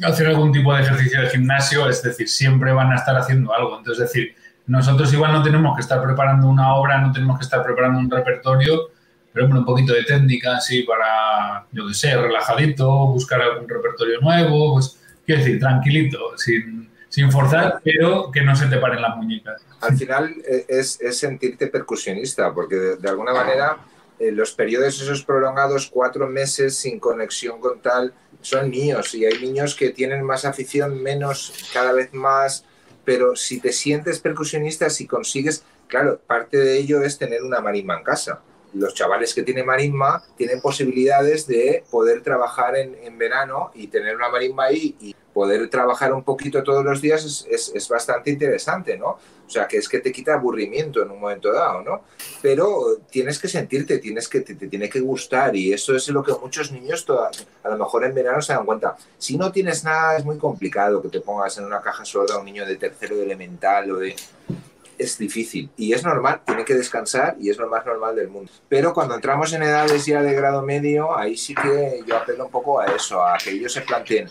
hacer 0.04 0.28
algún 0.28 0.52
tipo 0.52 0.74
de 0.74 0.84
ejercicio 0.84 1.22
de 1.22 1.30
gimnasio, 1.30 1.90
es 1.90 2.02
decir, 2.04 2.28
siempre 2.30 2.72
van 2.74 2.92
a 2.92 2.96
estar 2.96 3.16
haciendo 3.16 3.54
algo. 3.54 3.78
Entonces, 3.78 4.06
es 4.06 4.14
decir, 4.14 4.36
nosotros 4.66 5.12
igual 5.14 5.34
no 5.34 5.44
tenemos 5.44 5.76
que 5.76 5.82
estar 5.82 6.02
preparando 6.02 6.48
una 6.48 6.76
obra, 6.76 7.00
no 7.02 7.12
tenemos 7.12 7.38
que 7.38 7.44
estar 7.44 7.64
preparando 7.64 8.00
un 8.00 8.10
repertorio, 8.10 8.90
pero 9.34 9.48
un 9.48 9.66
poquito 9.66 9.94
de 9.94 10.04
técnica 10.04 10.58
así 10.58 10.84
para, 10.84 11.66
yo 11.72 11.88
qué 11.88 11.94
sé, 11.94 12.16
relajadito, 12.16 12.88
buscar 13.08 13.42
algún 13.42 13.68
repertorio 13.68 14.22
nuevo, 14.22 14.74
pues 14.74 15.00
quiero 15.26 15.42
decir, 15.44 15.60
tranquilito, 15.60 16.38
sin, 16.38 16.90
sin 17.14 17.32
forzar, 17.32 17.80
pero 17.84 18.32
que 18.32 18.42
no 18.42 18.56
se 18.56 18.66
te 18.66 18.78
paren 18.78 19.00
las 19.00 19.16
muñecas. 19.16 19.62
Al 19.82 19.96
final 19.96 20.34
eh, 20.48 20.66
es, 20.68 20.98
sentirte 21.12 21.68
percusionista, 21.68 22.52
porque 22.52 22.76
de, 22.76 23.08
alguna 23.08 23.34
manera 23.34 23.78
eh, 24.18 24.32
los 24.32 24.52
periodos 24.54 25.00
esos 25.00 25.24
prolongados, 25.24 25.92
cuatro 25.94 26.28
meses 26.28 26.76
sin 26.76 27.00
conexión 27.00 27.60
con 27.60 27.80
tal, 27.84 28.16
son 28.42 28.72
niños 28.72 29.14
y 29.14 29.26
hay 29.28 29.40
niños 29.40 29.76
que 29.76 29.92
tienen 29.92 30.24
más 30.24 30.44
afición, 30.44 31.04
menos, 31.04 31.54
cada 31.72 31.94
vez 31.94 32.12
más, 32.16 32.66
pero 33.06 33.36
si 33.36 33.60
te 33.60 33.74
sientes 33.74 34.18
percusionista, 34.18 34.90
si 34.90 35.06
consigues, 35.06 35.64
claro, 35.88 36.20
parte 36.26 36.58
de 36.58 36.80
ello 36.80 37.04
es 37.04 37.20
tener 37.20 37.44
una 37.44 37.62
marimba 37.62 37.96
en 37.96 38.04
casa 38.04 38.42
los 38.74 38.94
chavales 38.94 39.34
que 39.34 39.44
tienen 39.44 39.66
marisma 39.66 40.24
tienen 40.36 40.62
posibilidades 40.62 41.48
de 41.48 41.84
poder 41.90 42.22
trabajar 42.22 42.76
en, 42.76 42.96
en 43.04 43.18
verano 43.18 43.72
y 43.74 43.88
tener 43.88 44.16
una 44.16 44.30
marisma 44.30 44.66
ahí 44.66 44.96
y 45.00 45.16
poder 45.34 45.68
trabajar 45.70 46.14
un 46.14 46.24
poquito 46.24 46.64
todos 46.64 46.86
los 46.86 47.02
días 47.02 47.46
es, 47.50 47.72
es, 47.74 47.90
bastante 47.90 48.30
interesante, 48.30 48.98
¿no? 48.98 49.18
O 49.46 49.50
sea, 49.50 49.68
que 49.68 49.78
es 49.78 49.90
que 49.90 50.00
te 50.00 50.12
quita 50.12 50.36
aburrimiento 50.36 51.02
en 51.02 51.12
un 51.12 51.20
momento 51.20 51.52
dado, 51.52 51.82
¿no? 51.82 52.04
Pero 52.42 53.00
tienes 53.10 53.40
que 53.40 53.48
sentirte, 53.48 53.98
tienes 53.98 54.30
que, 54.30 54.42
te, 54.42 54.56
te 54.56 54.68
tiene 54.68 54.90
que 54.90 55.00
gustar 55.00 55.56
y 55.56 55.74
eso 55.74 55.96
es 55.96 56.08
lo 56.10 56.24
que 56.24 56.34
muchos 56.34 56.72
niños 56.72 57.06
a 57.64 57.70
lo 57.70 57.78
mejor 57.78 58.06
en 58.06 58.14
verano 58.14 58.42
se 58.42 58.54
dan 58.54 58.66
cuenta. 58.66 58.96
Si 59.18 59.38
no 59.38 59.52
tienes 59.52 59.84
nada, 59.84 60.18
es 60.18 60.24
muy 60.24 60.38
complicado 60.38 61.02
que 61.02 61.10
te 61.10 61.20
pongas 61.20 61.58
en 61.58 61.66
una 61.66 61.82
caja 61.82 62.06
sorda 62.06 62.36
a 62.36 62.38
un 62.38 62.46
niño 62.46 62.66
de 62.66 62.78
tercero 62.78 63.16
de 63.16 63.24
elemental 63.24 63.92
o 63.92 63.98
de 63.98 64.16
es 64.98 65.18
difícil 65.18 65.70
y 65.78 65.94
es 65.94 66.04
normal, 66.04 66.42
tiene 66.46 66.66
que 66.66 66.76
descansar 66.76 67.36
y 67.40 67.50
es 67.50 67.58
lo 67.58 67.68
más 67.68 67.86
normal 67.86 68.16
del 68.16 68.30
mundo. 68.30 68.52
Pero 68.70 68.94
cuando 68.94 69.16
entramos 69.16 69.52
en 69.54 69.64
edades 69.64 70.06
ya 70.06 70.22
de 70.22 70.34
grado 70.34 70.62
medio, 70.62 71.18
ahí 71.18 71.38
sí 71.38 71.54
que 71.56 72.04
yo 72.06 72.18
apelo 72.18 72.46
un 72.46 72.52
poco 72.52 72.80
a 72.80 72.86
eso, 72.88 73.24
a 73.24 73.38
que 73.38 73.52
ellos 73.52 73.74
se 73.74 73.82
planteen, 73.82 74.30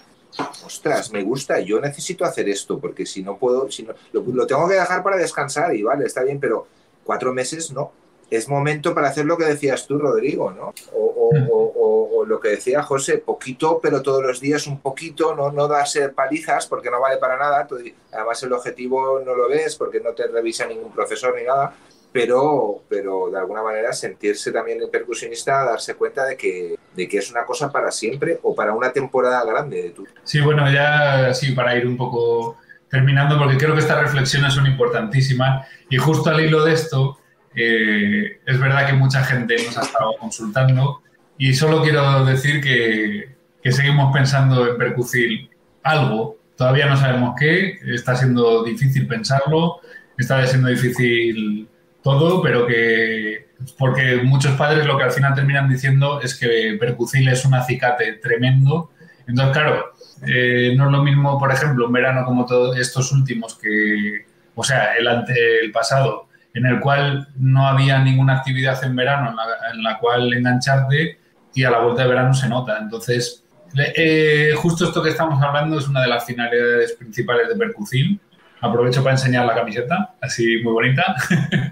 ostras, 0.64 1.12
me 1.12 1.22
gusta, 1.22 1.60
yo 1.60 1.80
necesito 1.80 2.24
hacer 2.24 2.48
esto, 2.48 2.78
porque 2.78 3.06
si 3.06 3.22
no 3.22 3.36
puedo, 3.36 3.70
si 3.70 3.82
no, 3.82 3.94
lo, 4.12 4.22
lo 4.22 4.46
tengo 4.46 4.68
que 4.68 4.74
dejar 4.74 5.02
para 5.02 5.16
descansar 5.16 5.74
y 5.74 5.82
vale, 5.82 6.06
está 6.06 6.22
bien, 6.22 6.40
pero 6.40 6.66
cuatro 7.04 7.32
meses 7.32 7.70
no, 7.72 7.92
es 8.36 8.48
momento 8.48 8.94
para 8.94 9.08
hacer 9.08 9.26
lo 9.26 9.36
que 9.36 9.44
decías 9.44 9.86
tú, 9.86 9.98
Rodrigo, 9.98 10.50
¿no? 10.50 10.72
O, 10.92 11.04
o, 11.04 11.30
o, 11.34 12.18
o, 12.18 12.24
lo 12.24 12.40
que 12.40 12.50
decía 12.50 12.82
José, 12.82 13.18
poquito, 13.18 13.80
pero 13.82 14.02
todos 14.02 14.22
los 14.22 14.40
días 14.40 14.66
un 14.66 14.80
poquito, 14.80 15.34
no, 15.34 15.50
no 15.50 15.68
darse 15.68 16.08
palizas 16.10 16.66
porque 16.66 16.90
no 16.90 17.00
vale 17.00 17.18
para 17.18 17.36
nada. 17.36 17.66
Además, 18.12 18.42
el 18.42 18.52
objetivo 18.52 19.20
no 19.24 19.34
lo 19.34 19.48
ves 19.48 19.76
porque 19.76 20.00
no 20.00 20.12
te 20.12 20.26
revisa 20.26 20.66
ningún 20.66 20.92
profesor 20.92 21.34
ni 21.36 21.44
nada. 21.44 21.74
Pero, 22.12 22.82
pero 22.90 23.30
de 23.30 23.38
alguna 23.38 23.62
manera 23.62 23.90
sentirse 23.94 24.52
también 24.52 24.82
el 24.82 24.90
percusionista, 24.90 25.64
darse 25.64 25.94
cuenta 25.94 26.26
de 26.26 26.36
que, 26.36 26.76
de 26.94 27.08
que 27.08 27.18
es 27.18 27.30
una 27.30 27.46
cosa 27.46 27.72
para 27.72 27.90
siempre 27.90 28.38
o 28.42 28.54
para 28.54 28.74
una 28.74 28.92
temporada 28.92 29.42
grande 29.44 29.82
de 29.82 29.90
tu. 29.90 30.06
Sí, 30.22 30.40
bueno, 30.42 30.70
ya 30.70 31.32
sí, 31.32 31.52
para 31.52 31.74
ir 31.74 31.86
un 31.86 31.96
poco 31.96 32.58
terminando, 32.90 33.38
porque 33.38 33.56
creo 33.56 33.72
que 33.72 33.80
estas 33.80 34.02
reflexiones 34.02 34.52
son 34.52 34.66
importantísimas 34.66 35.66
y 35.88 35.96
justo 35.96 36.28
al 36.28 36.44
hilo 36.44 36.62
de 36.62 36.74
esto, 36.74 37.16
es 37.54 38.60
verdad 38.60 38.86
que 38.86 38.92
mucha 38.94 39.22
gente 39.24 39.56
nos 39.64 39.76
ha 39.76 39.82
estado 39.82 40.16
consultando 40.18 41.02
y 41.38 41.54
solo 41.54 41.82
quiero 41.82 42.24
decir 42.24 42.60
que, 42.60 43.32
seguimos 43.70 44.12
pensando 44.12 44.68
en 44.68 44.76
percucir 44.76 45.50
algo. 45.82 46.38
Todavía 46.56 46.86
no 46.86 46.96
sabemos 46.96 47.34
qué, 47.38 47.78
está 47.94 48.16
siendo 48.16 48.62
difícil 48.64 49.06
pensarlo, 49.06 49.80
está 50.18 50.46
siendo 50.46 50.68
difícil 50.68 51.68
todo, 52.02 52.42
pero 52.42 52.66
que 52.66 53.52
porque 53.78 54.16
muchos 54.22 54.56
padres 54.56 54.86
lo 54.86 54.98
que 54.98 55.04
al 55.04 55.12
final 55.12 55.34
terminan 55.34 55.68
diciendo 55.68 56.20
es 56.20 56.38
que 56.38 56.76
percucir 56.78 57.28
es 57.28 57.44
un 57.44 57.54
acicate 57.54 58.14
tremendo. 58.14 58.90
Entonces, 59.26 59.52
claro, 59.52 59.92
eh, 60.26 60.74
no 60.76 60.86
es 60.86 60.92
lo 60.92 61.02
mismo, 61.02 61.38
por 61.38 61.52
ejemplo, 61.52 61.86
un 61.86 61.92
verano 61.92 62.24
como 62.24 62.46
todos 62.46 62.76
estos 62.76 63.12
últimos 63.12 63.58
que, 63.58 64.26
o 64.54 64.64
sea, 64.64 64.94
el, 64.94 65.06
ante, 65.06 65.60
el 65.60 65.70
pasado, 65.72 66.28
en 66.54 66.66
el 66.66 66.80
cual 66.80 67.28
no 67.36 67.66
había 67.66 67.98
ninguna 68.00 68.38
actividad 68.38 68.82
en 68.84 68.94
verano 68.94 69.30
en 69.30 69.36
la, 69.36 69.44
en 69.72 69.82
la 69.82 69.98
cual 69.98 70.32
engancharte 70.32 71.18
y 71.54 71.64
a 71.64 71.70
la 71.70 71.80
vuelta 71.80 72.02
de 72.02 72.08
verano 72.08 72.34
se 72.34 72.48
nota. 72.48 72.78
Entonces, 72.78 73.44
eh, 73.76 74.52
justo 74.56 74.86
esto 74.86 75.02
que 75.02 75.10
estamos 75.10 75.42
hablando 75.42 75.78
es 75.78 75.88
una 75.88 76.02
de 76.02 76.08
las 76.08 76.24
finalidades 76.24 76.92
principales 76.92 77.48
de 77.48 77.56
Percucil. 77.56 78.20
Aprovecho 78.60 79.02
para 79.02 79.16
enseñar 79.16 79.44
la 79.44 79.54
camiseta, 79.54 80.14
así 80.20 80.58
muy 80.62 80.72
bonita, 80.72 81.16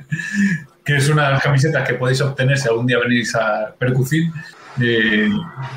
que 0.84 0.96
es 0.96 1.08
una 1.08 1.26
de 1.26 1.32
las 1.34 1.42
camisetas 1.42 1.86
que 1.86 1.94
podéis 1.94 2.20
obtener 2.20 2.58
si 2.58 2.68
algún 2.68 2.86
día 2.86 2.98
venís 2.98 3.34
a 3.36 3.74
Percucil. 3.78 4.32
Eh, 4.82 5.28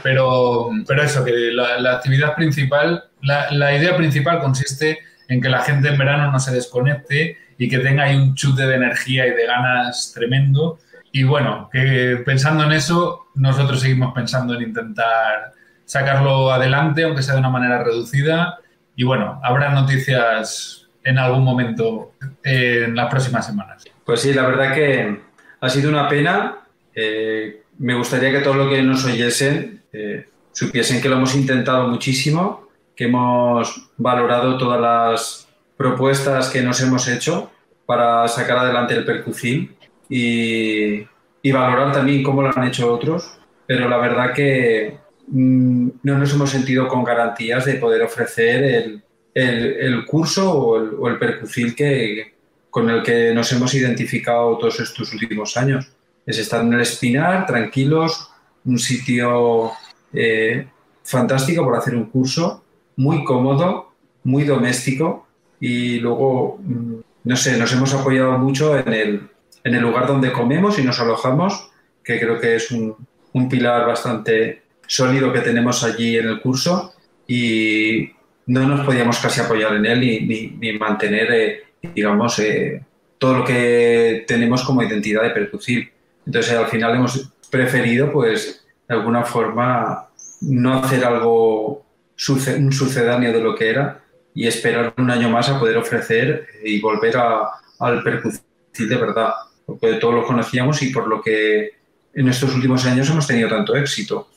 pero, 0.01 0.71
pero 0.87 1.03
eso, 1.03 1.23
que 1.23 1.51
la, 1.51 1.79
la 1.79 1.93
actividad 1.93 2.35
principal, 2.35 3.03
la, 3.21 3.51
la 3.51 3.75
idea 3.75 3.95
principal 3.95 4.39
consiste 4.39 4.99
en 5.27 5.41
que 5.41 5.49
la 5.49 5.61
gente 5.61 5.89
en 5.89 5.97
verano 5.97 6.31
no 6.31 6.39
se 6.39 6.53
desconecte 6.53 7.37
y 7.57 7.69
que 7.69 7.79
tenga 7.79 8.03
ahí 8.03 8.15
un 8.15 8.35
chute 8.35 8.65
de 8.65 8.75
energía 8.75 9.27
y 9.27 9.31
de 9.31 9.45
ganas 9.45 10.11
tremendo. 10.13 10.79
Y 11.11 11.23
bueno, 11.23 11.69
que 11.71 12.21
pensando 12.25 12.63
en 12.63 12.71
eso, 12.71 13.27
nosotros 13.35 13.81
seguimos 13.81 14.13
pensando 14.13 14.55
en 14.55 14.63
intentar 14.63 15.53
sacarlo 15.85 16.51
adelante, 16.51 17.03
aunque 17.03 17.21
sea 17.21 17.35
de 17.35 17.39
una 17.39 17.49
manera 17.49 17.83
reducida. 17.83 18.57
Y 18.95 19.03
bueno, 19.03 19.39
habrá 19.43 19.69
noticias 19.71 20.87
en 21.03 21.17
algún 21.17 21.43
momento 21.43 22.13
en 22.43 22.95
las 22.95 23.09
próximas 23.09 23.45
semanas. 23.45 23.83
Pues 24.05 24.21
sí, 24.21 24.33
la 24.33 24.45
verdad 24.45 24.73
que 24.73 25.19
ha 25.59 25.69
sido 25.69 25.89
una 25.89 26.09
pena. 26.09 26.57
Eh, 26.95 27.63
me 27.79 27.95
gustaría 27.95 28.31
que 28.31 28.39
todo 28.39 28.53
lo 28.53 28.69
que 28.69 28.81
nos 28.81 29.05
oyesen 29.05 29.81
eh, 29.91 30.27
supiesen 30.51 31.01
que 31.01 31.09
lo 31.09 31.17
hemos 31.17 31.35
intentado 31.35 31.87
muchísimo, 31.87 32.67
que 32.95 33.05
hemos 33.05 33.89
valorado 33.97 34.57
todas 34.57 34.79
las 34.79 35.42
propuestas 35.77 36.49
que 36.49 36.61
nos 36.61 36.81
hemos 36.81 37.07
hecho 37.07 37.51
para 37.85 38.27
sacar 38.27 38.57
adelante 38.59 38.93
el 38.93 39.05
percucil 39.05 39.75
y, 40.09 41.05
y, 41.41 41.51
valorar 41.51 41.91
también 41.91 42.23
cómo 42.23 42.41
lo 42.41 42.49
han 42.55 42.67
hecho 42.67 42.93
otros, 42.93 43.37
pero 43.65 43.89
la 43.89 43.97
verdad 43.97 44.33
que 44.33 44.97
mmm, 45.27 45.89
no 46.03 46.17
nos 46.17 46.33
hemos 46.33 46.49
sentido 46.49 46.87
con 46.87 47.03
garantías 47.03 47.65
de 47.65 47.75
poder 47.75 48.01
ofrecer 48.03 48.63
el, 48.63 49.03
el, 49.33 49.73
el 49.79 50.05
curso 50.05 50.51
o 50.51 50.77
el, 50.77 50.91
o 50.99 51.09
el 51.09 51.75
que, 51.75 52.33
con 52.69 52.89
el 52.89 53.03
que 53.03 53.33
nos 53.33 53.51
hemos 53.51 53.73
identificado 53.73 54.57
todos 54.57 54.79
estos 54.79 55.13
últimos 55.13 55.57
años. 55.57 55.91
Es 56.25 56.39
estar 56.39 56.61
en 56.61 56.73
el 56.73 56.81
Espinar, 56.81 57.45
tranquilos, 57.45 58.29
un 58.65 58.79
sitio 58.79 59.71
eh, 60.13 60.67
fantástico 61.03 61.65
para 61.65 61.79
hacer 61.79 61.95
un 61.95 62.05
curso, 62.05 62.63
muy 62.95 63.25
cómodo, 63.25 63.91
muy 64.23 64.43
doméstico 64.45 65.22
y 65.65 65.97
luego, 66.01 66.59
mm, 66.61 66.95
no 67.23 67.35
sé, 67.37 67.57
nos 67.57 67.71
hemos 67.71 67.93
apoyado 67.93 68.37
mucho 68.37 68.77
en 68.77 68.91
el, 68.91 69.29
en 69.63 69.73
el 69.73 69.81
lugar 69.81 70.07
donde 70.07 70.33
comemos 70.33 70.77
y 70.77 70.83
nos 70.83 70.99
alojamos, 70.99 71.71
que 72.03 72.19
creo 72.19 72.37
que 72.37 72.57
es 72.57 72.69
un, 72.71 72.93
un 73.31 73.47
pilar 73.47 73.87
bastante 73.87 74.63
sólido 74.85 75.31
que 75.31 75.39
tenemos 75.39 75.81
allí 75.85 76.17
en 76.17 76.27
el 76.27 76.41
curso 76.41 76.93
y 77.25 78.11
no 78.47 78.67
nos 78.67 78.85
podíamos 78.85 79.19
casi 79.19 79.39
apoyar 79.39 79.73
en 79.75 79.85
él 79.85 80.01
ni, 80.01 80.19
ni, 80.19 80.47
ni 80.59 80.77
mantener, 80.77 81.31
eh, 81.31 81.63
digamos, 81.95 82.37
eh, 82.39 82.83
todo 83.17 83.37
lo 83.37 83.45
que 83.45 84.25
tenemos 84.27 84.63
como 84.63 84.83
identidad 84.83 85.23
de 85.23 85.29
percutir. 85.29 85.93
Entonces, 86.25 86.51
al 86.57 86.67
final 86.67 86.93
hemos 86.93 87.31
preferido, 87.49 88.11
pues, 88.11 88.65
de 88.85 88.95
alguna 88.95 89.23
forma, 89.23 90.09
no 90.41 90.73
hacer 90.73 91.05
algo 91.05 91.85
un 92.27 92.71
sucedáneo 92.73 93.31
de 93.31 93.39
lo 93.39 93.55
que 93.55 93.69
era 93.69 94.02
y 94.33 94.47
esperar 94.47 94.93
un 94.97 95.09
año 95.11 95.29
más 95.29 95.49
a 95.49 95.59
poder 95.59 95.77
ofrecer 95.77 96.47
y 96.63 96.79
volver 96.81 97.17
a, 97.17 97.49
al 97.79 98.03
percutir 98.03 98.41
de 98.79 98.95
verdad, 98.95 99.33
porque 99.65 99.93
todos 99.95 100.15
lo 100.15 100.25
conocíamos 100.25 100.81
y 100.81 100.91
por 100.91 101.07
lo 101.07 101.21
que 101.21 101.73
en 102.13 102.27
estos 102.27 102.53
últimos 102.55 102.85
años 102.85 103.09
hemos 103.09 103.27
tenido 103.27 103.49
tanto 103.49 103.75
éxito. 103.75 104.27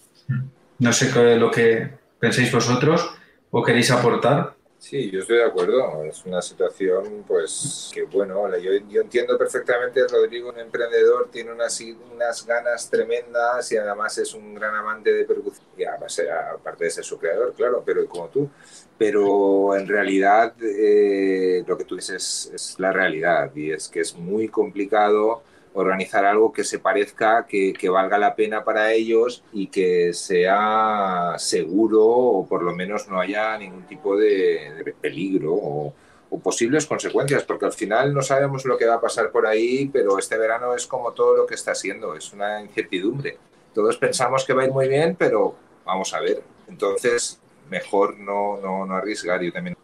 No 0.78 0.92
sé 0.92 1.37
lo 1.37 1.50
que 1.50 1.90
pensáis 2.18 2.52
vosotros 2.52 3.11
o 3.50 3.62
queréis 3.62 3.90
aportar. 3.90 4.54
Sí, 4.78 5.11
yo 5.11 5.20
estoy 5.20 5.38
de 5.38 5.44
acuerdo. 5.44 6.04
Es 6.04 6.24
una 6.26 6.42
situación, 6.42 7.24
pues, 7.26 7.90
que 7.92 8.04
bueno, 8.04 8.56
yo, 8.59 9.00
entiendo 9.00 9.38
perfectamente, 9.38 10.06
Rodrigo, 10.06 10.50
un 10.50 10.61
emprendedor, 10.61 11.28
tiene 11.30 11.52
unas, 11.52 12.46
ganas 12.46 12.90
tremendas 12.90 13.72
y 13.72 13.76
además 13.78 14.18
es 14.18 14.35
un 14.35 14.54
gran 14.54 14.74
amante 14.74 15.12
de 15.12 15.24
percusión. 15.24 15.66
Y 15.76 15.85
aparte 15.85 16.85
de 16.85 16.90
ser 16.90 17.04
su 17.04 17.18
creador, 17.18 17.54
claro, 17.54 17.82
pero 17.85 18.06
como 18.06 18.28
tú. 18.28 18.50
Pero 18.98 19.76
en 19.76 19.87
realidad, 19.87 20.54
eh, 20.62 21.62
lo 21.66 21.76
que 21.76 21.85
tú 21.85 21.96
dices 21.96 22.50
es, 22.54 22.76
la 22.78 22.92
realidad 22.92 23.54
y 23.54 23.70
es 23.70 23.88
que 23.88 24.00
es 24.00 24.16
muy 24.16 24.48
complicado 24.48 25.42
organizar 25.74 26.24
algo 26.24 26.50
que 26.52 26.64
se 26.64 26.78
parezca, 26.78 27.46
que, 27.46 27.88
valga 27.90 28.16
la 28.16 28.35
pena 28.35 28.64
para 28.64 28.92
ellos 28.92 29.44
y 29.52 29.66
que 29.66 30.14
sea 30.14 31.35
seguro 31.37 32.02
o 32.02 32.46
por 32.46 32.62
lo 32.62 32.74
menos 32.74 33.09
no 33.09 33.20
haya 33.20 33.59
ningún 33.59 33.82
tipo 33.87 34.16
de, 34.16 34.82
de 34.82 34.92
peligro 34.94 35.52
o, 35.52 35.92
o, 36.30 36.38
posibles 36.40 36.87
consecuencias, 36.87 37.42
porque 37.42 37.66
al 37.66 37.74
final 37.74 38.14
no 38.14 38.22
sabemos 38.22 38.64
lo 38.64 38.78
que 38.78 38.87
va 38.87 38.94
a 38.94 39.00
pasar 39.02 39.30
por 39.30 39.46
ahí, 39.46 39.90
pero 39.92 40.18
este 40.18 40.38
verano 40.38 40.74
es 40.74 40.87
como 40.87 41.12
todo 41.12 41.37
lo 41.37 41.46
que 41.46 41.54
está 41.54 41.74
siendo, 41.74 42.14
es 42.14 42.32
una 42.32 42.62
incertidumbre. 42.62 43.37
Todos 43.74 43.98
pensamos 43.98 44.46
que 44.46 44.54
va 44.54 44.62
a 44.62 44.64
ir 44.64 44.72
muy 44.72 44.88
bien, 44.88 45.14
pero 45.18 45.54
vamos 45.85 46.14
a 46.14 46.20
ver. 46.20 46.42
Entonces, 46.66 47.38
mejor 47.70 48.18
no, 48.18 48.61
no, 48.61 48.87
no 48.87 48.94
arriesgar. 48.94 49.42
Yo 49.42 49.52
también 49.52 49.76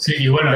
Sí, 0.00 0.14
y 0.18 0.28
bueno, 0.28 0.50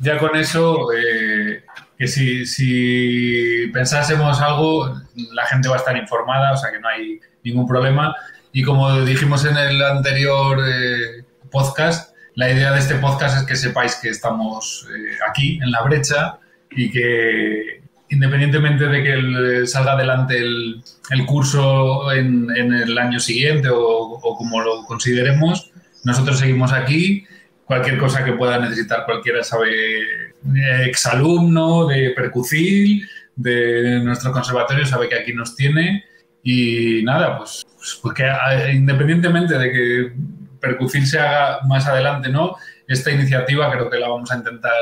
ya, 0.00 0.18
con 0.18 0.34
eso, 0.34 0.92
eh, 0.92 1.62
que 1.96 2.08
si, 2.08 2.44
si 2.44 3.68
pensásemos 3.72 4.40
algo, 4.40 4.92
la 5.32 5.46
gente 5.46 5.68
va 5.68 5.76
a 5.76 5.78
estar 5.78 5.96
informada, 5.96 6.52
o 6.52 6.56
sea 6.56 6.72
que 6.72 6.80
no 6.80 6.88
hay 6.88 7.20
ningún 7.44 7.68
problema. 7.68 8.12
Y 8.52 8.64
como 8.64 9.02
dijimos 9.02 9.44
en 9.44 9.56
el 9.56 9.80
anterior 9.80 10.58
eh, 10.66 11.24
podcast, 11.48 12.12
la 12.34 12.50
idea 12.50 12.72
de 12.72 12.80
este 12.80 12.96
podcast 12.96 13.38
es 13.38 13.46
que 13.46 13.54
sepáis 13.54 13.94
que 14.02 14.08
estamos 14.08 14.88
eh, 14.90 15.18
aquí, 15.28 15.60
en 15.62 15.70
la 15.70 15.82
brecha, 15.82 16.40
y 16.72 16.90
que 16.90 17.79
independientemente 18.10 18.86
de 18.86 19.02
que 19.02 19.66
salga 19.66 19.92
adelante 19.92 20.36
el, 20.38 20.82
curso 21.26 22.12
en, 22.12 22.50
el 22.50 22.98
año 22.98 23.20
siguiente 23.20 23.68
o, 23.72 24.20
como 24.36 24.60
lo 24.60 24.84
consideremos, 24.84 25.70
nosotros 26.04 26.38
seguimos 26.38 26.72
aquí. 26.72 27.24
Cualquier 27.64 27.98
cosa 27.98 28.24
que 28.24 28.32
pueda 28.32 28.58
necesitar 28.58 29.04
cualquiera 29.04 29.44
sabe, 29.44 29.70
eh, 29.70 30.84
exalumno 30.86 31.86
de 31.86 32.10
Percucil, 32.10 33.08
de 33.36 34.00
nuestro 34.02 34.32
conservatorio, 34.32 34.84
sabe 34.84 35.08
que 35.08 35.14
aquí 35.14 35.32
nos 35.32 35.54
tiene. 35.54 36.04
Y 36.42 37.02
nada, 37.04 37.38
pues, 37.38 37.64
pues 38.02 38.14
que 38.14 38.72
independientemente 38.72 39.56
de 39.56 39.70
que 39.70 40.12
Percucil 40.60 41.06
se 41.06 41.20
haga 41.20 41.60
más 41.68 41.86
adelante, 41.86 42.28
¿no? 42.28 42.56
Esta 42.88 43.12
iniciativa 43.12 43.70
creo 43.70 43.88
que 43.88 44.00
la 44.00 44.08
vamos 44.08 44.32
a 44.32 44.36
intentar 44.36 44.72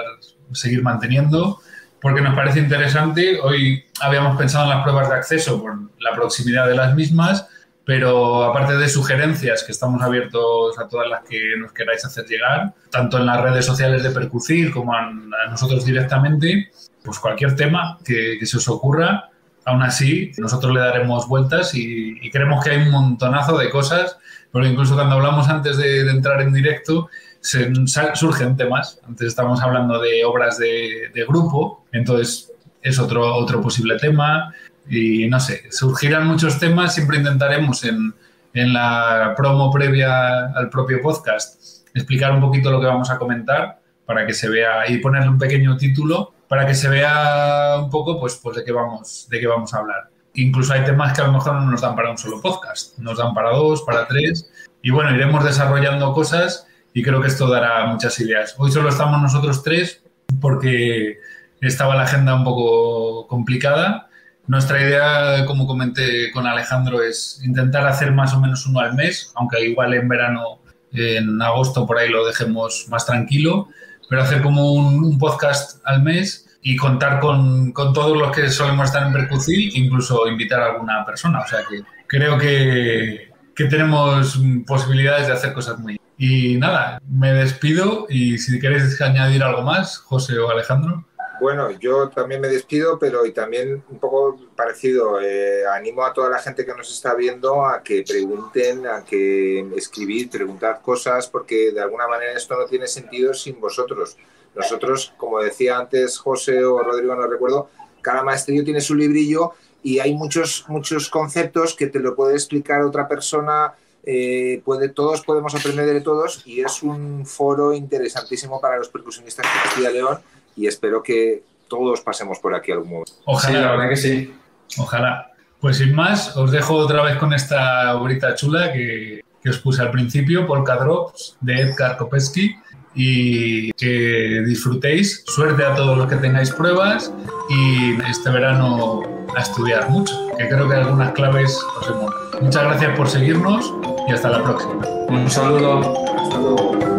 seguir 0.53 0.83
manteniendo 0.83 1.61
porque 2.01 2.21
nos 2.21 2.35
parece 2.35 2.61
interesante. 2.61 3.41
Hoy 3.41 3.85
habíamos 4.01 4.37
pensado 4.37 4.65
en 4.65 4.71
las 4.71 4.83
pruebas 4.83 5.09
de 5.09 5.17
acceso 5.17 5.61
por 5.61 5.77
la 6.01 6.15
proximidad 6.15 6.69
de 6.69 6.77
las 6.77 6.95
mismas, 6.95 7.49
pero 7.85 8.45
aparte 8.45 8.77
de 8.77 8.89
sugerencias, 8.89 9.65
que 9.65 9.73
estamos 9.73 10.03
abiertos 10.03 10.79
a 10.79 10.87
todas 10.89 11.09
las 11.09 11.23
que 11.23 11.57
nos 11.59 11.73
queráis 11.73 12.05
hacer 12.05 12.27
llegar, 12.27 12.75
tanto 12.91 13.19
en 13.19 13.27
las 13.27 13.41
redes 13.41 13.65
sociales 13.65 14.03
de 14.03 14.11
Percucil 14.11 14.71
como 14.71 14.95
a, 14.95 15.11
nosotros 15.51 15.85
directamente, 15.85 16.71
pues 17.03 17.19
cualquier 17.19 17.57
tema 17.57 17.99
que, 18.05 18.39
se 18.45 18.57
os 18.59 18.69
ocurra, 18.69 19.31
aún 19.65 19.83
así 19.83 20.33
nosotros 20.39 20.73
le 20.73 20.81
daremos 20.81 21.29
vueltas 21.29 21.75
y, 21.75 22.19
y 22.21 22.31
creemos 22.31 22.63
que 22.63 22.71
hay 22.71 22.83
un 22.83 22.91
montonazo 22.91 23.57
de 23.59 23.71
cosas, 23.71 24.19
porque 24.53 24.69
incluso 24.69 24.95
cuando 24.95 25.17
hablamos 25.17 25.49
antes 25.49 25.77
de 25.77 26.09
entrar 26.11 26.41
en 26.43 26.53
directo, 26.53 27.09
se, 27.41 27.73
surgen 28.15 28.57
temas. 28.57 29.01
Antes 29.07 29.29
estábamos 29.29 29.63
hablando 29.63 30.01
de 30.01 30.25
obras 30.25 30.59
de, 30.59 31.25
grupo, 31.29 31.85
entonces 31.93 32.53
es 32.83 32.99
otro, 32.99 33.35
otro 33.35 33.61
posible 33.61 33.99
tema. 33.99 34.55
Y 34.89 35.29
no 35.29 35.39
sé, 35.39 35.71
surgirán 35.71 36.27
muchos 36.27 36.59
temas, 36.59 36.95
siempre 36.95 37.19
intentaremos 37.19 37.85
en, 37.85 38.15
en 38.55 38.73
la 38.73 39.35
promo 39.37 39.71
previa 39.71 40.47
al 40.55 40.71
propio 40.71 41.03
podcast 41.03 41.79
explicar 41.95 42.33
un 42.33 42.41
poquito 42.41 42.71
lo 42.71 42.81
que 42.81 42.87
vamos 42.87 43.11
a 43.11 43.19
comentar 43.19 43.81
para 44.07 44.27
que 44.27 44.33
se 44.33 44.49
vea 44.49 44.89
y 44.91 44.99
ponerle 44.99 45.29
un 45.29 45.39
pequeño 45.39 45.77
título 45.77 46.33
para 46.49 46.67
que 46.67 46.75
se 46.75 46.89
vea 46.89 47.77
un 47.79 47.91
poco 47.91 48.19
pues, 48.19 48.37
pues 48.43 48.57
de 48.57 48.65
qué 48.65 48.73
vamos 48.73 49.27
de 49.31 49.41
qué 49.41 49.47
vamos 49.47 49.75
a 49.75 49.79
hablar. 49.79 50.09
Incluso 50.35 50.73
hay 50.73 50.85
temas 50.85 51.13
que 51.13 51.23
a 51.23 51.27
lo 51.27 51.33
mejor 51.33 51.55
no 51.55 51.71
nos 51.71 51.81
dan 51.81 51.97
para 51.97 52.11
un 52.11 52.19
solo 52.19 52.41
podcast, 52.41 52.97
nos 52.99 53.19
dan 53.19 53.35
para 53.35 53.51
dos, 53.51 53.83
para 53.83 54.07
tres 54.07 54.51
y 54.83 54.91
bueno, 54.91 55.15
iremos 55.15 55.45
desarrollando 55.45 56.13
cosas 56.13 56.67
y 56.93 57.03
creo 57.03 57.21
que 57.21 57.29
esto 57.29 57.49
dará 57.49 57.87
muchas 57.87 58.19
ideas. 58.21 58.55
Hoy 58.59 58.73
solo 58.73 58.89
estamos 58.89 59.21
nosotros 59.21 59.63
tres 59.63 60.03
porque 60.41 61.19
estaba 61.61 61.95
la 61.95 62.03
agenda 62.03 62.35
un 62.35 62.45
poco 62.45 63.27
complicada. 63.27 64.09
Nuestra 64.47 64.81
idea, 64.81 65.45
como 65.45 65.67
comenté 65.67 66.31
con 66.33 66.47
Alejandro, 66.47 67.03
es 67.03 67.41
intentar 67.45 67.87
hacer 67.87 68.13
más 68.13 68.33
o 68.35 68.41
menos 68.41 68.67
uno 68.67 68.81
al 68.81 68.95
mes, 68.95 69.33
aunque 69.35 69.63
igual 69.69 69.93
en 69.95 70.09
verano, 70.09 70.61
en 70.93 71.41
agosto 71.43 71.87
por 71.87 71.99
ahí 71.99 72.09
lo 72.09 72.27
dejemos 72.27 72.87
más 72.89 73.05
tranquilo, 73.05 73.69
pero 74.09 74.23
hacer 74.23 74.41
como 74.41 74.73
un, 74.73 75.19
podcast 75.19 75.83
al 75.85 76.03
mes 76.03 76.59
y 76.63 76.77
contar 76.77 77.21
con, 77.21 77.73
con, 77.73 77.93
todos 77.93 78.17
los 78.17 78.35
que 78.35 78.49
solemos 78.49 78.87
estar 78.87 79.07
en 79.07 79.13
Percucil, 79.13 79.71
incluso 79.75 80.27
invitar 80.27 80.61
a 80.63 80.73
alguna 80.73 81.05
persona. 81.05 81.41
O 81.41 81.47
sea 81.47 81.61
que 81.69 81.83
creo 82.07 82.39
que, 82.39 83.31
que 83.55 83.65
tenemos 83.67 84.41
posibilidades 84.67 85.27
de 85.27 85.35
hacer 85.35 85.53
cosas 85.53 85.79
muy 85.79 85.99
y 86.19 86.57
nada, 86.57 87.01
me 87.09 87.33
despido 87.33 88.07
y 88.09 88.39
si 88.39 88.59
queréis 88.59 89.01
añadir 89.01 89.43
algo 89.43 89.63
más, 89.63 89.99
José 89.99 90.37
o 90.39 90.51
Alejandro. 90.51 91.05
Bueno, 91.41 91.71
yo 91.71 92.09
también 92.09 92.41
me 92.41 92.49
despido, 92.49 92.99
pero 92.99 93.25
y 93.25 93.33
también 93.33 93.85
un 93.89 93.99
poco 94.01 94.37
parecido. 94.57 95.21
Eh, 95.21 95.65
animo 95.73 96.05
a 96.05 96.13
toda 96.13 96.29
la 96.29 96.41
gente 96.41 96.67
que 96.67 96.75
nos 96.75 96.91
está 96.91 97.15
viendo 97.15 97.65
a 97.65 97.81
que 97.85 98.03
pregunten, 98.03 98.89
a 98.89 99.05
que 99.05 99.61
escribir, 99.77 100.29
preguntar 100.29 100.81
cosas, 100.83 101.29
porque 101.29 101.71
de 101.71 101.81
alguna 101.81 102.09
manera 102.09 102.33
esto 102.33 102.59
no 102.59 102.67
tiene 102.67 102.89
sentido 102.89 103.33
sin 103.35 103.61
vosotros. 103.61 104.17
Nosotros, 104.57 105.15
como 105.17 105.39
decía 105.39 105.79
antes 105.79 106.19
José 106.19 106.65
o 106.65 106.83
Rodrigo, 106.83 107.15
no 107.15 107.29
recuerdo, 107.29 107.71
cada 108.03 108.25
maestrillo 108.25 108.65
tiene 108.65 108.81
su 108.81 108.97
librillo 108.97 109.53
y 109.85 110.01
hay 110.01 110.15
muchos, 110.15 110.65
muchos 110.67 111.09
conceptos 111.09 111.77
que 111.77 111.87
te 111.87 112.01
lo 112.01 112.17
puede 112.17 112.35
explicar 112.35 112.83
otra 112.83 113.07
persona 113.07 113.75
eh, 114.05 114.63
puede, 114.65 114.89
todos 114.89 115.23
podemos 115.23 115.55
aprender 115.55 115.87
de 115.87 116.01
todos 116.01 116.43
y 116.47 116.61
es 116.61 116.83
un 116.83 117.27
foro 117.27 117.73
interesantísimo 117.73 118.61
para 118.61 118.79
los 118.79 118.89
percusionistas 118.89 119.47
de 119.47 119.63
Castilla 119.63 119.91
y 119.91 119.95
León 119.95 120.19
y 120.57 120.67
espero 120.67 121.03
que 121.03 121.43
todos 121.69 122.01
pasemos 122.01 122.39
por 122.39 122.55
aquí 122.55 122.73
algún 122.73 122.91
momento. 122.91 123.13
Ojalá, 123.25 123.61
la 123.61 123.71
verdad 123.73 123.89
que 123.91 123.97
sí. 123.97 124.35
Ojalá. 124.79 125.33
Pues 125.61 125.79
sin 125.79 125.95
más, 125.95 126.37
os 126.37 126.51
dejo 126.51 126.75
otra 126.75 127.03
vez 127.03 127.17
con 127.17 127.33
esta 127.33 127.97
obrita 127.97 128.35
chula 128.35 128.73
que, 128.73 129.23
que 129.43 129.51
os 129.51 129.59
puse 129.59 129.83
al 129.83 129.91
principio, 129.91 130.47
Polka 130.47 130.77
Drops, 130.77 131.37
de 131.41 131.61
Edgar 131.61 131.97
Kopetsky, 131.97 132.57
y 132.95 133.73
que 133.73 134.43
disfrutéis. 134.47 135.25
Suerte 135.27 135.65
a 135.65 135.75
todos 135.75 135.97
los 135.97 136.09
que 136.09 136.17
tengáis 136.17 136.51
pruebas 136.51 137.13
y 137.49 138.01
este 138.09 138.31
verano 138.31 139.03
a 139.37 139.41
estudiar 139.41 139.89
mucho, 139.91 140.15
que 140.37 140.49
creo 140.49 140.69
que 140.69 140.75
algunas 140.75 141.13
claves 141.13 141.59
os 141.81 141.89
hemos 141.89 142.15
Muchas 142.41 142.63
gracias 142.63 142.97
por 142.97 143.09
seguirnos 143.09 143.73
y 144.09 144.13
hasta 144.13 144.31
la 144.31 144.43
próxima. 144.43 144.87
Un 145.09 145.31
saludo. 145.31 145.81
Hasta 146.17 146.39
luego. 146.39 146.98